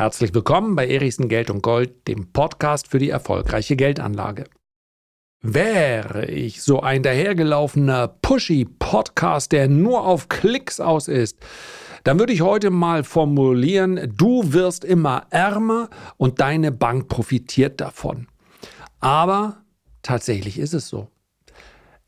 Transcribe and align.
Herzlich 0.00 0.32
willkommen 0.32 0.76
bei 0.76 0.88
Erichsen 0.88 1.28
Geld 1.28 1.50
und 1.50 1.60
Gold, 1.60 2.08
dem 2.08 2.32
Podcast 2.32 2.88
für 2.88 2.98
die 2.98 3.10
erfolgreiche 3.10 3.76
Geldanlage. 3.76 4.44
Wäre 5.42 6.24
ich 6.24 6.62
so 6.62 6.80
ein 6.80 7.02
dahergelaufener 7.02 8.08
Pushy-Podcast, 8.08 9.52
der 9.52 9.68
nur 9.68 10.06
auf 10.06 10.30
Klicks 10.30 10.80
aus 10.80 11.06
ist, 11.06 11.36
dann 12.02 12.18
würde 12.18 12.32
ich 12.32 12.40
heute 12.40 12.70
mal 12.70 13.04
formulieren, 13.04 14.14
du 14.16 14.54
wirst 14.54 14.86
immer 14.86 15.26
ärmer 15.28 15.90
und 16.16 16.40
deine 16.40 16.72
Bank 16.72 17.08
profitiert 17.08 17.82
davon. 17.82 18.26
Aber 19.00 19.58
tatsächlich 20.00 20.58
ist 20.58 20.72
es 20.72 20.88
so. 20.88 21.08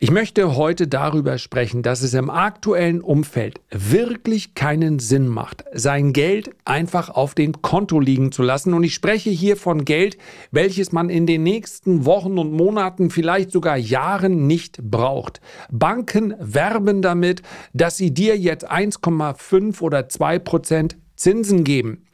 Ich 0.04 0.10
möchte 0.10 0.56
heute 0.56 0.88
darüber 0.88 1.38
sprechen, 1.38 1.84
dass 1.84 2.02
es 2.02 2.12
im 2.12 2.28
aktuellen 2.28 3.02
Umfeld 3.02 3.60
wirklich 3.70 4.56
keinen 4.56 4.98
Sinn 4.98 5.28
macht, 5.28 5.64
sein 5.72 6.12
Geld 6.12 6.50
einfach 6.64 7.08
auf 7.08 7.36
dem 7.36 7.62
Konto 7.62 8.00
liegen 8.00 8.32
zu 8.32 8.42
lassen. 8.42 8.74
Und 8.74 8.82
ich 8.82 8.94
spreche 8.94 9.30
hier 9.30 9.56
von 9.56 9.84
Geld, 9.84 10.18
welches 10.50 10.90
man 10.90 11.08
in 11.08 11.24
den 11.28 11.44
nächsten 11.44 12.04
Wochen 12.04 12.36
und 12.38 12.50
Monaten, 12.50 13.10
vielleicht 13.10 13.52
sogar 13.52 13.76
Jahren 13.76 14.48
nicht 14.48 14.82
braucht. 14.82 15.40
Banken 15.70 16.34
werben 16.40 17.00
damit, 17.00 17.42
dass 17.72 17.96
sie 17.96 18.12
dir 18.12 18.36
jetzt 18.36 18.68
1,5 18.68 19.80
oder 19.82 20.08
2 20.08 20.40
Prozent 20.40 20.96
Zinsen 21.14 21.62
geben. 21.62 22.06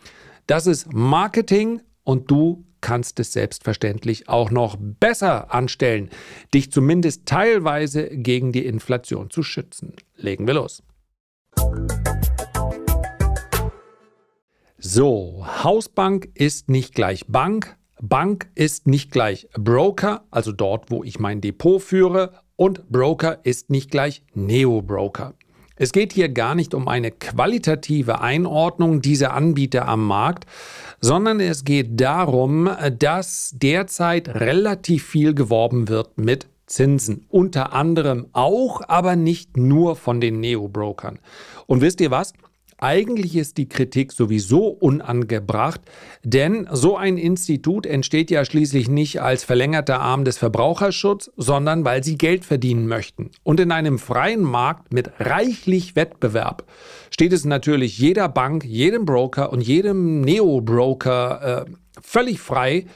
Das 0.47 0.67
ist 0.67 0.93
Marketing 0.93 1.81
und 2.05 2.31
du 2.31 2.67
kannst 2.81 3.21
es 3.21 3.33
selbstverständlich 3.33 4.29
auch 4.29 4.51
noch 4.51 4.77
besser 4.79 5.53
anstellen, 5.53 6.11
dich 6.55 6.73
zumindest 6.73 7.27
teilweise 7.27 8.09
gegen 8.09 8.53
die 8.53 8.67
Inflation 8.67 9.31
zu 9.31 9.43
schützen. 9.43 9.95
Legen 10.17 10.47
wir 10.47 10.55
los. 10.55 10.83
So, 14.79 15.45
Hausbank 15.65 16.31
ist 16.35 16.69
nicht 16.69 16.95
gleich 16.95 17.27
Bank, 17.27 17.77
Bank 18.01 18.49
ist 18.55 18.87
nicht 18.87 19.11
gleich 19.11 19.49
Broker, 19.55 20.25
also 20.31 20.53
dort, 20.53 20.91
wo 20.91 21.03
ich 21.03 21.19
mein 21.19 21.41
Depot 21.41 21.83
führe, 21.83 22.33
und 22.55 22.89
Broker 22.89 23.41
ist 23.45 23.71
nicht 23.71 23.91
gleich 23.91 24.23
Neo-Broker. 24.35 25.35
Es 25.79 25.93
geht 25.93 26.13
hier 26.13 26.29
gar 26.29 26.55
nicht 26.57 26.75
um 26.75 26.89
eine 26.89 27.13
qualitative 27.13 28.21
Einordnung 28.21 29.01
dieser 29.01 29.33
Anbieter 29.33 29.87
am 29.87 30.07
Markt, 30.07 30.45
sondern 31.01 31.39
es 31.39 31.65
geht 31.65 32.01
darum, 32.01 32.69
dass 32.99 33.55
derzeit 33.57 34.29
relativ 34.29 35.07
viel 35.07 35.35
geworben 35.35 35.89
wird 35.89 36.19
mit 36.19 36.49
Zinsen. 36.67 37.25
Unter 37.29 37.73
anderem 37.73 38.27
auch, 38.33 38.83
aber 38.89 39.17
nicht 39.17 39.57
nur 39.57 39.95
von 39.95 40.21
den 40.21 40.41
Neo-Brokern. 40.41 41.21
Und 41.67 41.81
wisst 41.81 42.01
ihr 42.01 42.11
was? 42.11 42.33
Eigentlich 42.81 43.35
ist 43.35 43.59
die 43.59 43.69
Kritik 43.69 44.13
sowieso 44.13 44.69
unangebracht, 44.69 45.81
denn 46.23 46.69
so 46.71 46.97
ein 46.97 47.19
Institut 47.19 47.87
entsteht 47.87 48.31
ja 48.31 48.45
schließlich 48.45 48.89
nicht 48.89 49.21
als 49.21 49.43
verlängerter 49.43 50.01
Arm 50.01 50.25
des 50.25 50.39
Verbraucherschutzes, 50.39 51.33
sondern 51.37 51.85
weil 51.85 52.05
sie 52.05 52.17
Geld 52.17 52.45
verdienen 52.45 52.87
möchten. 52.87 53.31
Und 53.43 53.59
in 53.59 53.73
einem 53.73 53.99
freien 53.99 54.43
Markt 54.43 54.93
mit 54.93 55.11
reichlich 55.19 55.97
Wettbewerb 55.97 56.65
steht 57.11 57.33
es 57.33 57.45
natürlich 57.45 57.99
jeder 57.99 58.29
Bank, 58.29 58.65
jedem 58.65 59.05
Broker 59.05 59.53
und 59.53 59.61
jedem 59.61 60.21
Neo-Broker 60.21 61.67
äh, 61.67 61.71
völlig 62.01 62.39
frei, 62.39 62.87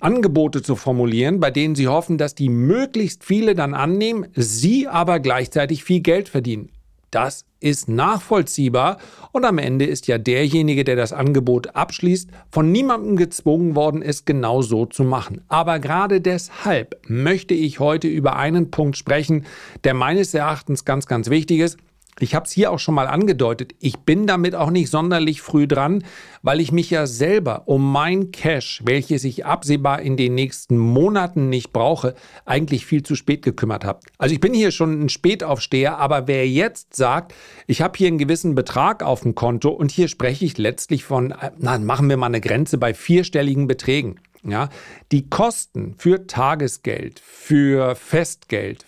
Angebote 0.00 0.62
zu 0.62 0.74
formulieren, 0.74 1.38
bei 1.38 1.50
denen 1.50 1.74
sie 1.74 1.88
hoffen, 1.88 2.16
dass 2.16 2.34
die 2.34 2.48
möglichst 2.48 3.24
viele 3.24 3.54
dann 3.54 3.74
annehmen, 3.74 4.28
sie 4.34 4.86
aber 4.86 5.20
gleichzeitig 5.20 5.84
viel 5.84 6.00
Geld 6.00 6.30
verdienen. 6.30 6.70
Das 7.10 7.44
ist 7.60 7.88
nachvollziehbar 7.88 8.98
und 9.32 9.44
am 9.44 9.58
Ende 9.58 9.84
ist 9.84 10.06
ja 10.06 10.18
derjenige, 10.18 10.84
der 10.84 10.96
das 10.96 11.12
Angebot 11.12 11.74
abschließt, 11.74 12.30
von 12.50 12.70
niemandem 12.70 13.16
gezwungen 13.16 13.74
worden 13.74 14.02
ist, 14.02 14.26
genau 14.26 14.62
so 14.62 14.86
zu 14.86 15.04
machen. 15.04 15.42
Aber 15.48 15.78
gerade 15.78 16.20
deshalb 16.20 17.00
möchte 17.08 17.54
ich 17.54 17.80
heute 17.80 18.08
über 18.08 18.36
einen 18.36 18.70
Punkt 18.70 18.96
sprechen, 18.96 19.46
der 19.84 19.94
meines 19.94 20.34
Erachtens 20.34 20.84
ganz, 20.84 21.06
ganz 21.06 21.30
wichtig 21.30 21.60
ist. 21.60 21.78
Ich 22.20 22.34
habe 22.34 22.46
es 22.46 22.52
hier 22.52 22.72
auch 22.72 22.78
schon 22.78 22.94
mal 22.94 23.06
angedeutet, 23.06 23.74
ich 23.78 23.98
bin 23.98 24.26
damit 24.26 24.54
auch 24.54 24.70
nicht 24.70 24.90
sonderlich 24.90 25.40
früh 25.40 25.68
dran, 25.68 26.04
weil 26.42 26.60
ich 26.60 26.72
mich 26.72 26.90
ja 26.90 27.06
selber 27.06 27.62
um 27.66 27.92
mein 27.92 28.32
Cash, 28.32 28.82
welches 28.84 29.24
ich 29.24 29.46
absehbar 29.46 30.02
in 30.02 30.16
den 30.16 30.34
nächsten 30.34 30.78
Monaten 30.78 31.48
nicht 31.48 31.72
brauche, 31.72 32.14
eigentlich 32.44 32.86
viel 32.86 33.02
zu 33.02 33.14
spät 33.14 33.42
gekümmert 33.42 33.84
habe. 33.84 34.00
Also 34.18 34.34
ich 34.34 34.40
bin 34.40 34.54
hier 34.54 34.70
schon 34.70 35.04
ein 35.04 35.08
Spätaufsteher, 35.08 35.98
aber 35.98 36.26
wer 36.26 36.48
jetzt 36.48 36.96
sagt, 36.96 37.34
ich 37.66 37.82
habe 37.82 37.96
hier 37.96 38.08
einen 38.08 38.18
gewissen 38.18 38.54
Betrag 38.54 39.02
auf 39.02 39.22
dem 39.22 39.34
Konto 39.34 39.70
und 39.70 39.90
hier 39.90 40.08
spreche 40.08 40.44
ich 40.44 40.58
letztlich 40.58 41.04
von, 41.04 41.34
na, 41.58 41.78
machen 41.78 42.08
wir 42.08 42.16
mal 42.16 42.26
eine 42.26 42.40
Grenze 42.40 42.78
bei 42.78 42.94
vierstelligen 42.94 43.66
Beträgen. 43.66 44.20
Ja, 44.44 44.68
die 45.10 45.28
Kosten 45.28 45.96
für 45.98 46.28
Tagesgeld, 46.28 47.18
für 47.18 47.96
Festgeld, 47.96 48.86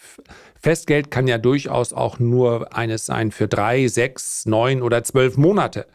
Festgeld 0.61 1.11
kann 1.11 1.27
ja 1.27 1.39
durchaus 1.39 1.93
auch 1.93 2.19
nur 2.19 2.77
eines 2.77 3.07
sein 3.07 3.31
für 3.31 3.49
drei, 3.49 3.89
sechs, 3.89 4.45
neun 4.45 4.83
oder 4.83 5.03
zwölf 5.05 5.37
Monate. 5.37 5.87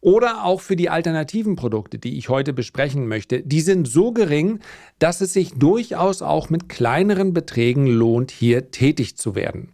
Oder 0.00 0.44
auch 0.44 0.60
für 0.60 0.76
die 0.76 0.90
alternativen 0.90 1.56
Produkte, 1.56 1.98
die 1.98 2.18
ich 2.18 2.28
heute 2.28 2.52
besprechen 2.52 3.08
möchte, 3.08 3.42
die 3.42 3.60
sind 3.60 3.88
so 3.88 4.12
gering, 4.12 4.60
dass 4.98 5.20
es 5.20 5.32
sich 5.32 5.54
durchaus 5.54 6.22
auch 6.22 6.50
mit 6.50 6.68
kleineren 6.68 7.34
Beträgen 7.34 7.86
lohnt, 7.86 8.30
hier 8.30 8.70
tätig 8.70 9.16
zu 9.16 9.34
werden. 9.34 9.70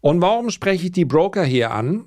Und 0.00 0.20
warum 0.20 0.50
spreche 0.50 0.86
ich 0.86 0.92
die 0.92 1.06
Broker 1.06 1.42
hier 1.42 1.72
an? 1.72 2.04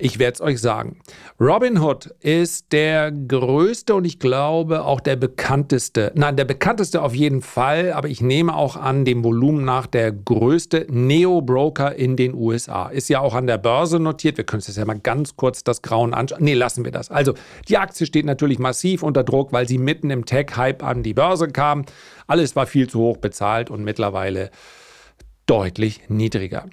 Ich 0.00 0.20
werde 0.20 0.34
es 0.34 0.40
euch 0.40 0.60
sagen. 0.60 1.00
Robinhood 1.40 2.14
ist 2.20 2.72
der 2.72 3.10
größte 3.10 3.96
und 3.96 4.04
ich 4.04 4.20
glaube 4.20 4.84
auch 4.84 5.00
der 5.00 5.16
bekannteste, 5.16 6.12
nein, 6.14 6.36
der 6.36 6.44
bekannteste 6.44 7.02
auf 7.02 7.16
jeden 7.16 7.42
Fall, 7.42 7.92
aber 7.92 8.06
ich 8.08 8.20
nehme 8.20 8.54
auch 8.54 8.76
an, 8.76 9.04
dem 9.04 9.24
Volumen 9.24 9.64
nach 9.64 9.88
der 9.88 10.12
größte 10.12 10.86
Neo-Broker 10.88 11.96
in 11.96 12.14
den 12.14 12.34
USA. 12.34 12.90
Ist 12.90 13.08
ja 13.08 13.18
auch 13.18 13.34
an 13.34 13.48
der 13.48 13.58
Börse 13.58 13.98
notiert. 13.98 14.36
Wir 14.36 14.44
können 14.44 14.58
uns 14.58 14.68
jetzt 14.68 14.76
ja 14.76 14.84
mal 14.84 15.00
ganz 15.00 15.34
kurz 15.34 15.64
das 15.64 15.82
Grauen 15.82 16.14
anschauen. 16.14 16.44
Nee, 16.44 16.54
lassen 16.54 16.84
wir 16.84 16.92
das. 16.92 17.10
Also, 17.10 17.34
die 17.68 17.76
Aktie 17.76 18.06
steht 18.06 18.24
natürlich 18.24 18.60
massiv 18.60 19.02
unter 19.02 19.24
Druck, 19.24 19.52
weil 19.52 19.66
sie 19.66 19.78
mitten 19.78 20.10
im 20.10 20.24
Tech-Hype 20.24 20.84
an 20.84 21.02
die 21.02 21.14
Börse 21.14 21.48
kam. 21.48 21.84
Alles 22.28 22.54
war 22.54 22.66
viel 22.66 22.88
zu 22.88 23.00
hoch 23.00 23.16
bezahlt 23.16 23.68
und 23.68 23.82
mittlerweile 23.82 24.50
deutlich 25.46 26.02
niedriger. 26.08 26.66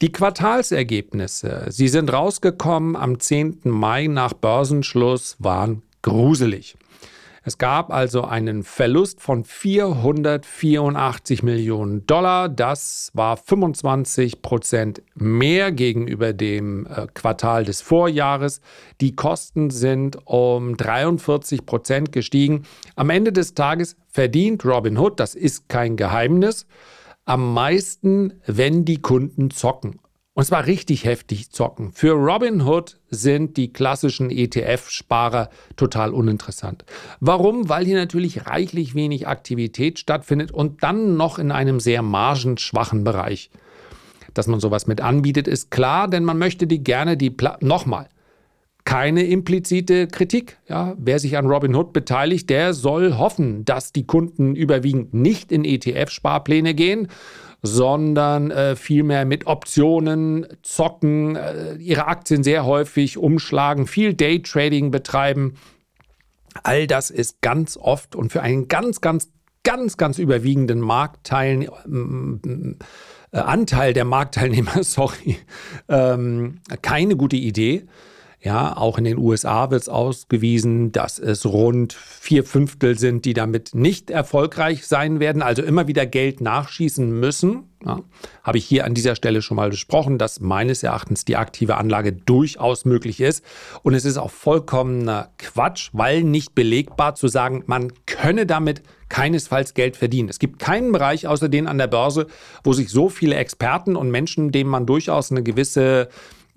Die 0.00 0.12
Quartalsergebnisse, 0.12 1.66
sie 1.70 1.88
sind 1.88 2.12
rausgekommen 2.12 2.94
am 2.94 3.18
10. 3.18 3.62
Mai 3.64 4.06
nach 4.06 4.32
Börsenschluss, 4.32 5.34
waren 5.40 5.82
gruselig. 6.02 6.76
Es 7.42 7.58
gab 7.58 7.92
also 7.92 8.22
einen 8.22 8.62
Verlust 8.62 9.20
von 9.20 9.42
484 9.42 11.42
Millionen 11.42 12.06
Dollar. 12.06 12.48
Das 12.48 13.10
war 13.14 13.36
25 13.36 14.40
Prozent 14.40 15.02
mehr 15.16 15.72
gegenüber 15.72 16.32
dem 16.32 16.86
äh, 16.86 17.08
Quartal 17.12 17.64
des 17.64 17.80
Vorjahres. 17.80 18.60
Die 19.00 19.16
Kosten 19.16 19.70
sind 19.70 20.16
um 20.26 20.76
43 20.76 21.66
Prozent 21.66 22.12
gestiegen. 22.12 22.62
Am 22.94 23.10
Ende 23.10 23.32
des 23.32 23.54
Tages 23.54 23.96
verdient 24.06 24.64
Robinhood, 24.64 25.18
das 25.18 25.34
ist 25.34 25.68
kein 25.68 25.96
Geheimnis, 25.96 26.66
am 27.28 27.52
meisten, 27.52 28.34
wenn 28.46 28.84
die 28.84 29.02
Kunden 29.02 29.50
zocken. 29.50 30.00
Und 30.32 30.44
zwar 30.44 30.66
richtig 30.66 31.04
heftig 31.04 31.50
zocken. 31.50 31.92
Für 31.92 32.12
Robinhood 32.12 33.00
sind 33.10 33.56
die 33.56 33.72
klassischen 33.72 34.30
ETF-Sparer 34.30 35.50
total 35.76 36.14
uninteressant. 36.14 36.84
Warum? 37.18 37.68
Weil 37.68 37.84
hier 37.84 37.96
natürlich 37.96 38.46
reichlich 38.46 38.94
wenig 38.94 39.26
Aktivität 39.26 39.98
stattfindet 39.98 40.52
und 40.52 40.82
dann 40.84 41.16
noch 41.16 41.38
in 41.38 41.50
einem 41.50 41.80
sehr 41.80 42.02
margenschwachen 42.02 43.02
Bereich. 43.02 43.50
Dass 44.32 44.46
man 44.46 44.60
sowas 44.60 44.86
mit 44.86 45.00
anbietet, 45.00 45.48
ist 45.48 45.70
klar, 45.70 46.06
denn 46.06 46.24
man 46.24 46.38
möchte 46.38 46.68
die 46.68 46.84
gerne 46.84 47.16
die 47.16 47.30
Pla 47.30 47.58
nochmal 47.60 48.08
keine 48.88 49.24
implizite 49.24 50.06
Kritik. 50.06 50.56
Ja, 50.66 50.94
wer 50.96 51.18
sich 51.18 51.36
an 51.36 51.44
Robinhood 51.44 51.92
beteiligt, 51.92 52.48
der 52.48 52.72
soll 52.72 53.18
hoffen, 53.18 53.66
dass 53.66 53.92
die 53.92 54.06
Kunden 54.06 54.56
überwiegend 54.56 55.12
nicht 55.12 55.52
in 55.52 55.66
ETF-Sparpläne 55.66 56.72
gehen, 56.72 57.08
sondern 57.60 58.50
äh, 58.50 58.76
vielmehr 58.76 59.26
mit 59.26 59.46
Optionen 59.46 60.46
zocken, 60.62 61.36
äh, 61.36 61.74
ihre 61.74 62.06
Aktien 62.06 62.42
sehr 62.42 62.64
häufig 62.64 63.18
umschlagen, 63.18 63.86
viel 63.86 64.14
Daytrading 64.14 64.90
betreiben. 64.90 65.56
All 66.62 66.86
das 66.86 67.10
ist 67.10 67.42
ganz 67.42 67.76
oft 67.76 68.16
und 68.16 68.32
für 68.32 68.40
einen 68.40 68.68
ganz, 68.68 69.02
ganz, 69.02 69.30
ganz, 69.64 69.98
ganz 69.98 70.18
überwiegenden 70.18 70.80
Marktteil, 70.80 71.64
äh, 71.64 73.36
Anteil 73.36 73.92
der 73.92 74.06
Marktteilnehmer, 74.06 74.82
sorry, 74.82 75.36
ähm, 75.90 76.60
keine 76.80 77.16
gute 77.16 77.36
Idee. 77.36 77.84
Ja, 78.40 78.76
auch 78.76 78.98
in 78.98 79.04
den 79.04 79.18
USA 79.18 79.70
wird 79.72 79.82
es 79.82 79.88
ausgewiesen, 79.88 80.92
dass 80.92 81.18
es 81.18 81.44
rund 81.44 81.92
vier 81.92 82.44
Fünftel 82.44 82.96
sind, 82.96 83.24
die 83.24 83.32
damit 83.34 83.74
nicht 83.74 84.10
erfolgreich 84.10 84.86
sein 84.86 85.18
werden, 85.18 85.42
also 85.42 85.62
immer 85.62 85.88
wieder 85.88 86.06
Geld 86.06 86.40
nachschießen 86.40 87.10
müssen. 87.18 87.64
Ja, 87.84 88.00
habe 88.44 88.58
ich 88.58 88.64
hier 88.64 88.84
an 88.84 88.94
dieser 88.94 89.16
Stelle 89.16 89.42
schon 89.42 89.56
mal 89.56 89.70
besprochen, 89.70 90.18
dass 90.18 90.38
meines 90.38 90.84
Erachtens 90.84 91.24
die 91.24 91.36
aktive 91.36 91.76
Anlage 91.76 92.12
durchaus 92.12 92.84
möglich 92.84 93.20
ist. 93.20 93.44
Und 93.82 93.94
es 93.94 94.04
ist 94.04 94.18
auch 94.18 94.30
vollkommener 94.30 95.30
Quatsch, 95.38 95.90
weil 95.92 96.22
nicht 96.22 96.54
belegbar 96.54 97.16
zu 97.16 97.26
sagen, 97.26 97.64
man 97.66 97.92
könne 98.06 98.46
damit 98.46 98.82
keinesfalls 99.08 99.74
Geld 99.74 99.96
verdienen. 99.96 100.28
Es 100.28 100.38
gibt 100.38 100.58
keinen 100.60 100.92
Bereich 100.92 101.26
außer 101.26 101.48
den 101.48 101.66
an 101.66 101.78
der 101.78 101.86
Börse, 101.86 102.26
wo 102.62 102.72
sich 102.72 102.90
so 102.90 103.08
viele 103.08 103.36
Experten 103.36 103.96
und 103.96 104.10
Menschen, 104.10 104.52
denen 104.52 104.70
man 104.70 104.86
durchaus 104.86 105.30
eine 105.30 105.42
gewisse 105.42 106.08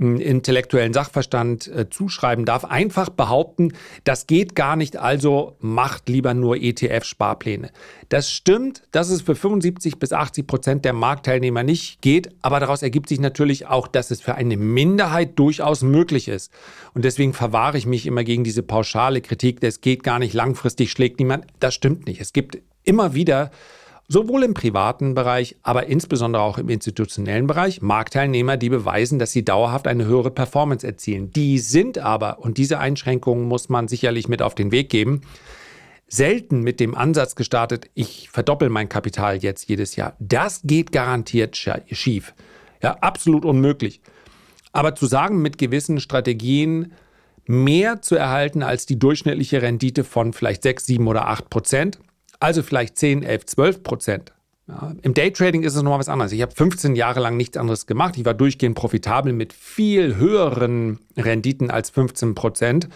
intellektuellen 0.01 0.93
Sachverstand 0.93 1.67
äh, 1.67 1.89
zuschreiben 1.89 2.45
darf, 2.45 2.65
einfach 2.65 3.09
behaupten, 3.09 3.73
das 4.03 4.27
geht 4.27 4.55
gar 4.55 4.75
nicht, 4.75 4.97
also 4.97 5.55
macht 5.59 6.09
lieber 6.09 6.33
nur 6.33 6.55
ETF-Sparpläne. 6.57 7.69
Das 8.09 8.31
stimmt, 8.31 8.83
dass 8.91 9.09
es 9.09 9.21
für 9.21 9.35
75 9.35 9.99
bis 9.99 10.11
80 10.11 10.47
Prozent 10.47 10.85
der 10.85 10.93
Marktteilnehmer 10.93 11.63
nicht 11.63 12.01
geht, 12.01 12.29
aber 12.41 12.59
daraus 12.59 12.81
ergibt 12.81 13.09
sich 13.09 13.19
natürlich 13.19 13.67
auch, 13.67 13.87
dass 13.87 14.11
es 14.11 14.21
für 14.21 14.35
eine 14.35 14.57
Minderheit 14.57 15.37
durchaus 15.37 15.81
möglich 15.83 16.27
ist. 16.27 16.51
Und 16.93 17.05
deswegen 17.05 17.33
verwahre 17.33 17.77
ich 17.77 17.85
mich 17.85 18.05
immer 18.05 18.23
gegen 18.23 18.43
diese 18.43 18.63
pauschale 18.63 19.21
Kritik, 19.21 19.61
das 19.61 19.81
geht 19.81 20.03
gar 20.03 20.19
nicht, 20.19 20.33
langfristig 20.33 20.91
schlägt 20.91 21.19
niemand. 21.19 21.45
Das 21.59 21.73
stimmt 21.73 22.07
nicht. 22.07 22.19
Es 22.19 22.33
gibt 22.33 22.57
immer 22.83 23.13
wieder 23.13 23.51
sowohl 24.11 24.43
im 24.43 24.53
privaten 24.53 25.13
Bereich, 25.13 25.55
aber 25.63 25.87
insbesondere 25.87 26.43
auch 26.43 26.57
im 26.57 26.67
institutionellen 26.67 27.47
Bereich 27.47 27.81
Marktteilnehmer, 27.81 28.57
die 28.57 28.67
beweisen, 28.67 29.19
dass 29.19 29.31
sie 29.31 29.45
dauerhaft 29.45 29.87
eine 29.87 30.03
höhere 30.03 30.31
Performance 30.31 30.85
erzielen. 30.85 31.31
Die 31.31 31.59
sind 31.59 31.97
aber, 31.97 32.39
und 32.39 32.57
diese 32.57 32.77
Einschränkungen 32.79 33.47
muss 33.47 33.69
man 33.69 33.87
sicherlich 33.87 34.27
mit 34.27 34.41
auf 34.41 34.53
den 34.53 34.73
Weg 34.73 34.89
geben, 34.89 35.21
selten 36.09 36.59
mit 36.59 36.81
dem 36.81 36.93
Ansatz 36.93 37.35
gestartet, 37.35 37.89
ich 37.93 38.29
verdoppel 38.29 38.67
mein 38.67 38.89
Kapital 38.89 39.37
jetzt 39.37 39.69
jedes 39.69 39.95
Jahr. 39.95 40.17
Das 40.19 40.59
geht 40.65 40.91
garantiert 40.91 41.55
schief. 41.55 42.33
Ja, 42.83 42.97
absolut 42.99 43.45
unmöglich. 43.45 44.01
Aber 44.73 44.93
zu 44.93 45.05
sagen, 45.05 45.41
mit 45.41 45.57
gewissen 45.57 46.01
Strategien 46.01 46.91
mehr 47.45 48.01
zu 48.01 48.17
erhalten 48.17 48.61
als 48.61 48.85
die 48.85 48.99
durchschnittliche 48.99 49.61
Rendite 49.61 50.03
von 50.03 50.33
vielleicht 50.33 50.63
6, 50.63 50.85
7 50.85 51.07
oder 51.07 51.29
8 51.29 51.49
Prozent, 51.49 51.99
also 52.41 52.63
vielleicht 52.63 52.97
10, 52.97 53.23
11, 53.23 53.45
12 53.45 53.83
Prozent. 53.83 54.33
Ja, 54.67 54.93
Im 55.01 55.13
Daytrading 55.13 55.63
ist 55.63 55.75
es 55.75 55.81
nochmal 55.81 55.99
was 55.99 56.09
anderes. 56.09 56.31
Ich 56.31 56.41
habe 56.41 56.53
15 56.53 56.95
Jahre 56.95 57.19
lang 57.19 57.37
nichts 57.37 57.57
anderes 57.57 57.87
gemacht. 57.87 58.17
Ich 58.17 58.25
war 58.25 58.33
durchgehend 58.33 58.75
profitabel 58.75 59.33
mit 59.33 59.53
viel 59.53 60.15
höheren 60.15 60.99
Renditen 61.17 61.71
als 61.71 61.89
15 61.89 62.35
Prozent. 62.35 62.87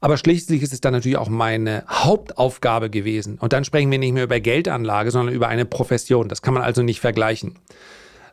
Aber 0.00 0.16
schließlich 0.16 0.62
ist 0.62 0.72
es 0.72 0.80
dann 0.80 0.92
natürlich 0.92 1.16
auch 1.16 1.28
meine 1.28 1.84
Hauptaufgabe 1.88 2.90
gewesen. 2.90 3.38
Und 3.38 3.52
dann 3.52 3.64
sprechen 3.64 3.90
wir 3.90 3.98
nicht 3.98 4.12
mehr 4.12 4.24
über 4.24 4.40
Geldanlage, 4.40 5.10
sondern 5.10 5.34
über 5.34 5.48
eine 5.48 5.64
Profession. 5.64 6.28
Das 6.28 6.42
kann 6.42 6.54
man 6.54 6.62
also 6.62 6.82
nicht 6.82 7.00
vergleichen. 7.00 7.58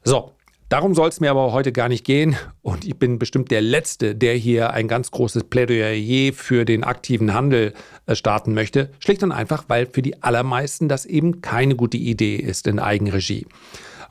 So, 0.04 0.31
Darum 0.74 0.96
soll 0.96 1.10
es 1.10 1.20
mir 1.20 1.30
aber 1.30 1.52
heute 1.52 1.72
gar 1.72 1.88
nicht 1.88 2.04
gehen. 2.04 2.36
Und 2.64 2.84
ich 2.84 2.98
bin 2.98 3.20
bestimmt 3.20 3.52
der 3.52 3.62
Letzte, 3.62 4.16
der 4.16 4.34
hier 4.34 4.72
ein 4.72 4.88
ganz 4.88 5.12
großes 5.12 5.44
Plädoyer 5.44 6.34
für 6.34 6.66
den 6.66 6.84
aktiven 6.84 7.36
Handel 7.36 7.75
äh, 8.08 8.16
starten 8.16 8.56
möchte. 8.56 8.90
Schlicht 8.98 9.22
und 9.22 9.31
einfach, 9.31 9.66
weil 9.68 9.86
für 9.86 10.02
die 10.02 10.24
allermeisten 10.24 10.90
das 10.90 11.06
eben 11.06 11.42
keine 11.42 11.75
gute 11.75 11.98
Idee 11.98 12.38
ist 12.38 12.66
in 12.66 12.80
Eigenregie. 12.80 13.46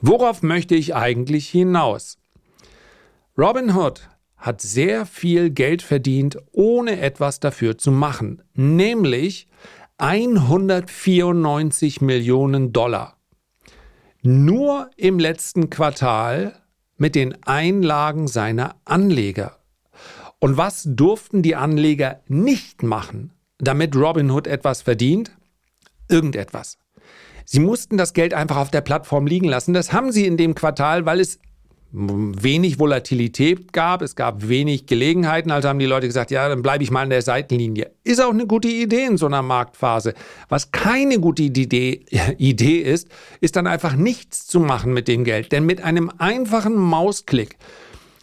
Worauf 0.01 0.45
möchte 0.45 0.77
ich 0.77 0.95
eigentlich 0.95 1.49
hinaus? 1.49 2.17
Robinhood 3.37 4.09
hat 4.37 4.61
sehr 4.61 5.05
viel 5.05 5.51
Geld 5.51 5.83
verdient, 5.83 6.39
ohne 6.53 7.01
etwas 7.01 7.41
dafür 7.41 7.77
zu 7.77 7.91
machen, 7.91 8.41
nämlich 8.55 9.49
194 9.99 12.03
Millionen 12.03 12.73
Dollar 12.73 13.17
nur 14.23 14.91
im 14.97 15.19
letzten 15.19 15.69
Quartal 15.71 16.55
mit 16.97 17.15
den 17.15 17.43
Einlagen 17.45 18.29
seiner 18.29 18.77
Anleger. 18.85 19.59
Und 20.39 20.57
was 20.57 20.85
durften 20.87 21.43
die 21.43 21.57
Anleger 21.57 22.21
nicht 22.29 22.83
machen, 22.83 23.33
damit 23.59 23.95
Robinhood 23.97 24.47
etwas 24.47 24.83
verdient? 24.83 25.37
Irgendetwas. 26.09 26.79
Sie 27.45 27.61
mussten 27.61 27.97
das 27.97 28.13
Geld 28.13 28.35
einfach 28.35 28.57
auf 28.57 28.71
der 28.71 28.81
Plattform 28.81 29.27
liegen 29.27 29.49
lassen. 29.49 29.75
Das 29.75 29.93
haben 29.93 30.13
sie 30.13 30.27
in 30.27 30.37
dem 30.37 30.55
Quartal, 30.55 31.07
weil 31.07 31.21
es 31.21 31.39
wenig 31.93 32.79
Volatilität 32.79 33.73
gab, 33.73 34.01
es 34.01 34.17
gab 34.17 34.49
wenig 34.49 34.87
Gelegenheiten, 34.87 35.51
also 35.51 35.69
haben 35.69 35.79
die 35.79 35.87
Leute 35.87 36.07
gesagt, 36.07 36.31
ja, 36.31 36.49
dann 36.49 36.63
bleibe 36.63 36.83
ich 36.83 36.91
mal 36.91 37.03
an 37.03 37.11
der 37.11 37.21
Seitenlinie. 37.21 37.91
Ist 38.03 38.23
auch 38.23 38.31
eine 38.31 38.47
gute 38.47 38.69
Idee 38.69 39.05
in 39.05 39.19
so 39.19 39.27
einer 39.27 39.43
Marktphase. 39.43 40.15
Was 40.49 40.73
keine 40.73 41.21
gute 41.21 41.43
Idee, 41.43 42.05
Idee 42.39 42.79
ist, 42.79 43.09
ist 43.41 43.57
dann 43.57 43.67
einfach 43.67 43.95
nichts 43.95 44.47
zu 44.47 44.61
machen 44.61 44.95
mit 44.95 45.07
dem 45.07 45.25
Geld. 45.25 45.53
Denn 45.53 45.67
mit 45.67 45.85
einem 45.85 46.11
einfachen 46.17 46.77
Mausklick 46.77 47.59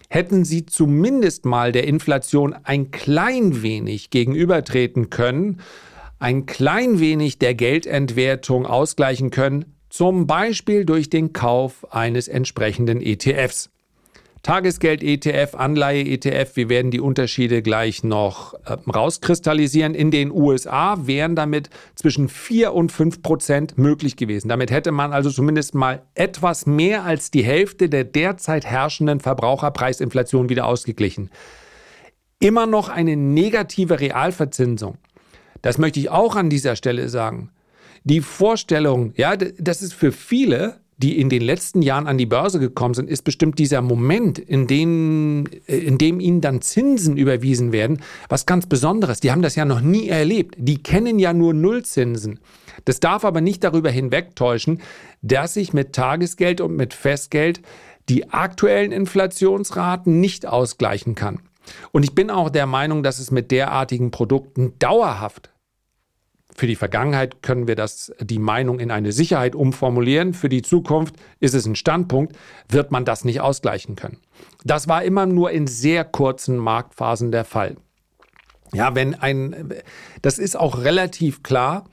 hätten 0.09 0.45
sie 0.45 0.65
zumindest 0.65 1.45
mal 1.45 1.71
der 1.71 1.85
Inflation 1.85 2.55
ein 2.63 2.89
klein 2.89 3.61
wenig 3.61 4.09
gegenübertreten 4.09 5.11
können, 5.11 5.61
ein 6.17 6.47
klein 6.47 6.99
wenig 6.99 7.37
der 7.37 7.53
Geldentwertung 7.53 8.65
ausgleichen 8.65 9.29
können, 9.29 9.78
zum 9.89 10.27
Beispiel 10.27 10.85
durch 10.85 11.09
den 11.09 11.33
Kauf 11.33 11.91
eines 11.93 12.27
entsprechenden 12.27 13.01
ETFs. 13.01 13.69
Tagesgeld-ETF, 14.43 15.55
Anleihe-ETF, 15.55 16.55
wir 16.55 16.69
werden 16.69 16.91
die 16.91 17.01
Unterschiede 17.01 17.61
gleich 17.61 18.05
noch 18.05 18.53
äh, 18.65 18.77
rauskristallisieren. 18.89 19.93
In 19.93 20.11
den 20.11 20.31
USA 20.31 20.95
wären 21.05 21.35
damit 21.35 21.69
zwischen 21.95 22.29
4 22.29 22.73
und 22.73 22.91
5 22.91 23.21
Prozent 23.21 23.77
möglich 23.77 24.15
gewesen. 24.15 24.47
Damit 24.47 24.71
hätte 24.71 24.91
man 24.93 25.11
also 25.11 25.29
zumindest 25.29 25.75
mal 25.75 26.03
etwas 26.15 26.65
mehr 26.65 27.03
als 27.03 27.31
die 27.31 27.43
Hälfte 27.43 27.89
der 27.89 28.05
derzeit 28.05 28.65
herrschenden 28.65 29.19
Verbraucherpreisinflation 29.19 30.47
wieder 30.47 30.67
ausgeglichen. 30.67 31.29
Immer 32.39 32.65
noch 32.65 32.87
eine 32.87 33.17
negative 33.17 33.99
Realverzinsung. 33.99 34.97
Das 35.61 35.77
möchte 35.77 35.99
ich 35.99 36.09
auch 36.09 36.37
an 36.37 36.49
dieser 36.49 36.77
Stelle 36.77 37.09
sagen 37.09 37.51
die 38.03 38.21
Vorstellung, 38.21 39.13
ja, 39.15 39.35
das 39.35 39.81
ist 39.81 39.93
für 39.93 40.11
viele, 40.11 40.79
die 40.99 41.19
in 41.19 41.29
den 41.29 41.41
letzten 41.41 41.81
Jahren 41.81 42.07
an 42.07 42.17
die 42.17 42.25
Börse 42.25 42.59
gekommen 42.59 42.93
sind, 42.93 43.09
ist 43.09 43.23
bestimmt 43.23 43.57
dieser 43.57 43.81
Moment, 43.81 44.37
in 44.37 44.67
dem, 44.67 45.45
in 45.65 45.97
dem 45.97 46.19
ihnen 46.19 46.41
dann 46.41 46.61
Zinsen 46.61 47.15
überwiesen 47.15 47.71
werden, 47.71 48.01
was 48.27 48.45
ganz 48.45 48.65
Besonderes. 48.65 49.21
Die 49.21 49.31
haben 49.31 49.41
das 49.41 49.55
ja 49.55 49.63
noch 49.63 49.79
nie 49.79 50.09
erlebt. 50.09 50.55
Die 50.57 50.83
kennen 50.83 51.17
ja 51.17 51.31
nur 51.31 51.53
Nullzinsen. 51.53 52.39
Das 52.83 52.99
darf 52.99 53.23
aber 53.23 53.39
nicht 53.39 53.63
darüber 53.63 53.89
hinwegtäuschen, 53.89 54.81
dass 55.21 55.53
sich 55.53 55.71
mit 55.71 55.93
Tagesgeld 55.93 56.59
und 56.59 56.75
mit 56.75 56.93
Festgeld 56.93 57.61
die 58.09 58.29
aktuellen 58.31 58.91
Inflationsraten 58.91 60.19
nicht 60.19 60.45
ausgleichen 60.45 61.15
kann. 61.15 61.39
Und 61.91 62.03
ich 62.03 62.13
bin 62.13 62.29
auch 62.29 62.49
der 62.49 62.65
Meinung, 62.65 63.03
dass 63.03 63.19
es 63.19 63.31
mit 63.31 63.51
derartigen 63.51 64.11
Produkten 64.11 64.73
dauerhaft 64.79 65.49
für 66.59 66.67
die 66.67 66.75
Vergangenheit 66.75 67.41
können 67.41 67.67
wir 67.67 67.75
das, 67.75 68.11
die 68.19 68.37
Meinung 68.37 68.81
in 68.81 68.91
eine 68.91 69.13
Sicherheit 69.13 69.55
umformulieren. 69.55 70.33
Für 70.33 70.49
die 70.49 70.61
Zukunft 70.61 71.15
ist 71.39 71.55
es 71.55 71.65
ein 71.65 71.75
Standpunkt, 71.75 72.35
wird 72.67 72.91
man 72.91 73.05
das 73.05 73.23
nicht 73.23 73.39
ausgleichen 73.39 73.95
können. 73.95 74.17
Das 74.65 74.89
war 74.89 75.03
immer 75.03 75.25
nur 75.25 75.51
in 75.51 75.67
sehr 75.67 76.03
kurzen 76.03 76.57
Marktphasen 76.57 77.31
der 77.31 77.45
Fall. 77.45 77.77
Ja, 78.73 78.93
wenn 78.93 79.15
ein, 79.15 79.73
das 80.21 80.37
ist 80.37 80.59
auch 80.59 80.83
relativ 80.83 81.43
klar, 81.43 81.85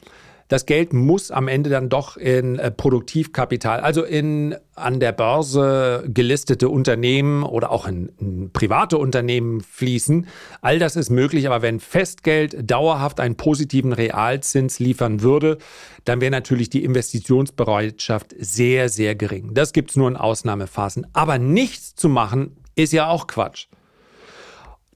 das 0.49 0.67
Geld 0.67 0.93
muss 0.93 1.31
am 1.31 1.49
Ende 1.49 1.71
dann 1.71 1.89
doch 1.89 2.17
in 2.17 2.59
äh, 2.59 2.71
Produktivkapital, 2.71 3.81
also 3.81 4.05
in 4.05 4.55
an 4.75 5.01
der 5.01 5.13
Börse 5.13 6.05
gelistete 6.07 6.69
Unternehmen 6.69 7.43
oder 7.43 7.71
auch 7.71 7.89
in, 7.89 8.13
in, 8.21 8.51
private 8.53 8.99
Unternehmen 8.99 9.61
fließen. 9.63 10.27
All 10.61 10.79
das 10.79 10.97
ist 10.97 11.11
möglich, 11.11 11.47
aber 11.47 11.63
wenn 11.63 11.81
Festgeld 11.81 12.71
dauerhaft 12.71 13.19
einen 13.19 13.37
positiven 13.37 13.93
Realzins 13.93 14.79
liefern 14.79 15.23
würde, 15.23 15.59
dann 16.05 16.21
wäre 16.21 16.31
natürlich 16.31 16.71
die 16.71 16.85
Investitionsbereitschaft 16.85 18.35
sehr, 18.39 18.89
sehr 18.89 19.15
gering. 19.15 19.55
Das 19.55 19.73
gibt 19.73 19.91
es 19.91 19.97
nur 19.97 20.09
in 20.09 20.17
Ausnahmephasen. 20.17 21.07
Aber 21.13 21.39
nichts 21.39 21.95
zu 21.95 22.09
machen, 22.09 22.57
ist 22.75 22.93
ja 22.93 23.09
auch 23.09 23.27
Quatsch. 23.27 23.67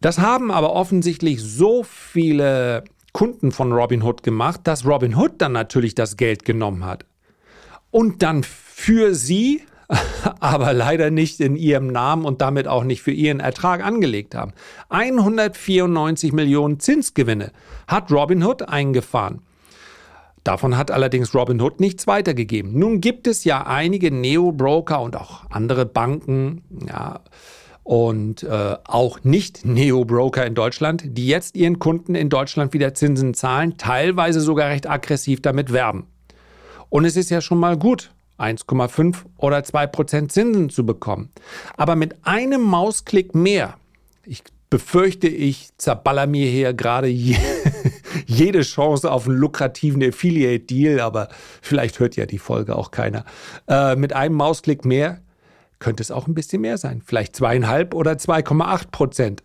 Das 0.00 0.19
haben 0.19 0.50
aber 0.50 0.73
offensichtlich 0.73 1.42
so 1.42 1.83
viele 1.83 2.85
Kunden 3.12 3.52
von 3.52 3.73
Robinhood 3.73 4.23
gemacht, 4.23 4.61
dass 4.64 4.87
Robinhood 4.87 5.33
dann 5.38 5.52
natürlich 5.52 5.95
das 5.95 6.17
Geld 6.17 6.45
genommen 6.45 6.85
hat. 6.85 7.05
Und 7.90 8.23
dann 8.23 8.45
für 8.45 9.14
sie, 9.14 9.62
aber 10.40 10.73
leider 10.73 11.11
nicht 11.11 11.40
in 11.40 11.57
ihrem 11.57 11.88
Namen 11.88 12.25
und 12.25 12.40
damit 12.40 12.69
auch 12.69 12.85
nicht 12.85 13.02
für 13.02 13.11
ihren 13.11 13.40
Ertrag 13.40 13.85
angelegt 13.85 14.35
haben. 14.35 14.52
194 14.90 16.33
Millionen 16.33 16.79
Zinsgewinne 16.79 17.52
hat 17.88 18.12
Robinhood 18.12 18.69
eingefahren. 18.69 19.43
Davon 20.45 20.76
hat 20.76 20.90
allerdings 20.90 21.35
Robinhood 21.35 21.81
nichts 21.81 22.07
weitergegeben. 22.07 22.79
Nun 22.79 23.00
gibt 23.00 23.26
es 23.26 23.45
ja 23.45 23.67
einige 23.67 24.11
Neo-Broker 24.11 25.00
und 25.02 25.17
auch 25.17 25.45
andere 25.50 25.85
Banken, 25.85 26.62
ja, 26.88 27.21
und 27.82 28.42
äh, 28.42 28.76
auch 28.84 29.25
nicht 29.25 29.64
Neo-Broker 29.64 30.46
in 30.46 30.54
Deutschland, 30.54 31.02
die 31.06 31.26
jetzt 31.26 31.56
ihren 31.56 31.78
Kunden 31.78 32.14
in 32.14 32.28
Deutschland 32.28 32.72
wieder 32.72 32.94
Zinsen 32.94 33.34
zahlen, 33.34 33.76
teilweise 33.78 34.40
sogar 34.40 34.68
recht 34.68 34.88
aggressiv 34.88 35.42
damit 35.42 35.72
werben. 35.72 36.06
Und 36.88 37.04
es 37.04 37.16
ist 37.16 37.30
ja 37.30 37.40
schon 37.40 37.58
mal 37.58 37.76
gut, 37.76 38.12
1,5 38.38 39.16
oder 39.37 39.62
2 39.62 39.87
Prozent 39.88 40.32
Zinsen 40.32 40.70
zu 40.70 40.84
bekommen. 40.84 41.30
Aber 41.76 41.96
mit 41.96 42.26
einem 42.26 42.62
Mausklick 42.62 43.34
mehr, 43.34 43.75
ich 44.25 44.42
befürchte, 44.70 45.26
ich 45.26 45.70
zerballer 45.76 46.26
mir 46.26 46.49
hier 46.49 46.72
gerade 46.72 47.08
je, 47.08 47.37
jede 48.26 48.62
Chance 48.62 49.10
auf 49.10 49.26
einen 49.26 49.37
lukrativen 49.37 50.02
Affiliate-Deal, 50.02 51.00
aber 51.00 51.28
vielleicht 51.60 51.99
hört 51.99 52.16
ja 52.16 52.25
die 52.26 52.38
Folge 52.38 52.76
auch 52.76 52.92
keiner. 52.92 53.25
Äh, 53.68 53.96
mit 53.96 54.12
einem 54.12 54.37
Mausklick 54.37 54.84
mehr 54.84 55.20
könnte 55.80 56.02
es 56.02 56.12
auch 56.12 56.28
ein 56.28 56.34
bisschen 56.34 56.62
mehr 56.62 56.78
sein. 56.78 57.02
Vielleicht 57.04 57.34
zweieinhalb 57.34 57.94
oder 57.94 58.12
2,8 58.12 58.90
Prozent. 58.92 59.42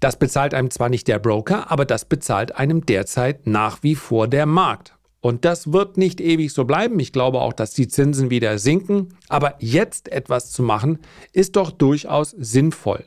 Das 0.00 0.18
bezahlt 0.18 0.52
einem 0.52 0.70
zwar 0.70 0.88
nicht 0.88 1.08
der 1.08 1.18
Broker, 1.18 1.70
aber 1.70 1.84
das 1.84 2.04
bezahlt 2.04 2.56
einem 2.56 2.84
derzeit 2.84 3.46
nach 3.46 3.82
wie 3.82 3.94
vor 3.94 4.28
der 4.28 4.46
Markt. 4.46 4.94
Und 5.20 5.44
das 5.44 5.72
wird 5.72 5.96
nicht 5.96 6.20
ewig 6.20 6.52
so 6.52 6.64
bleiben. 6.64 7.00
Ich 7.00 7.12
glaube 7.12 7.40
auch, 7.40 7.52
dass 7.52 7.72
die 7.72 7.88
Zinsen 7.88 8.30
wieder 8.30 8.58
sinken. 8.58 9.14
Aber 9.28 9.54
jetzt 9.58 10.12
etwas 10.12 10.52
zu 10.52 10.62
machen, 10.62 10.98
ist 11.32 11.56
doch 11.56 11.70
durchaus 11.70 12.30
sinnvoll. 12.30 13.04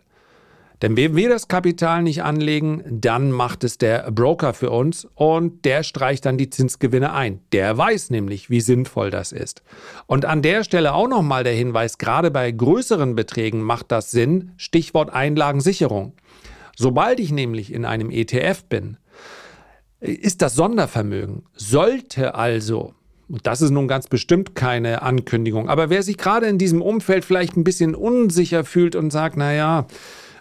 Denn 0.81 0.95
wenn 0.95 1.15
wir 1.15 1.27
das 1.27 1.48
Kapital 1.48 2.03
nicht 2.03 2.24
anlegen, 2.24 2.83
dann 2.89 3.31
macht 3.31 3.63
es 3.63 3.77
der 3.77 4.09
Broker 4.12 4.53
für 4.53 4.69
uns 4.69 5.07
und 5.15 5.65
der 5.65 5.83
streicht 5.83 6.25
dann 6.25 6.38
die 6.38 6.50
Zinsgewinne 6.50 7.12
ein. 7.12 7.41
Der 7.51 7.77
weiß 7.77 8.12
nämlich, 8.12 8.50
wie 8.50 8.62
sinnvoll 8.62 9.09
das 9.09 9.31
ist. 9.31 9.62
Und 10.07 10.25
an 10.25 10.41
der 10.41 10.63
Stelle 10.63 10.93
auch 10.93 11.07
nochmal 11.07 11.43
der 11.43 11.53
Hinweis, 11.53 11.98
gerade 11.98 12.31
bei 12.31 12.50
größeren 12.51 13.15
Beträgen 13.15 13.62
macht 13.62 13.91
das 13.91 14.12
Sinn, 14.12 14.51
Stichwort 14.57 15.12
Einlagensicherung. 15.12 16.13
Sobald 16.77 17.19
ich 17.19 17.31
nämlich 17.31 17.74
in 17.74 17.83
einem 17.83 18.09
ETF 18.09 18.63
bin, 18.63 18.98
ist 20.00 20.41
das 20.41 20.55
Sondervermögen, 20.55 21.43
sollte 21.53 22.36
also 22.36 22.93
und 23.27 23.45
das 23.45 23.62
ist 23.62 23.69
nun 23.69 23.88
ganz 23.88 24.07
bestimmt 24.07 24.55
keine 24.55 25.03
Ankündigung. 25.03 25.69
Aber 25.69 25.91
wer 25.91 26.01
sich 26.01 26.17
gerade 26.17 26.48
in 26.48 26.57
diesem 26.57 26.81
Umfeld 26.81 27.24
vielleicht 27.24 27.55
ein 27.55 27.63
bisschen 27.63 27.93
unsicher 27.93 28.65
fühlt 28.65 28.95
und 28.95 29.12
sagt, 29.12 29.38
naja, 29.38 29.86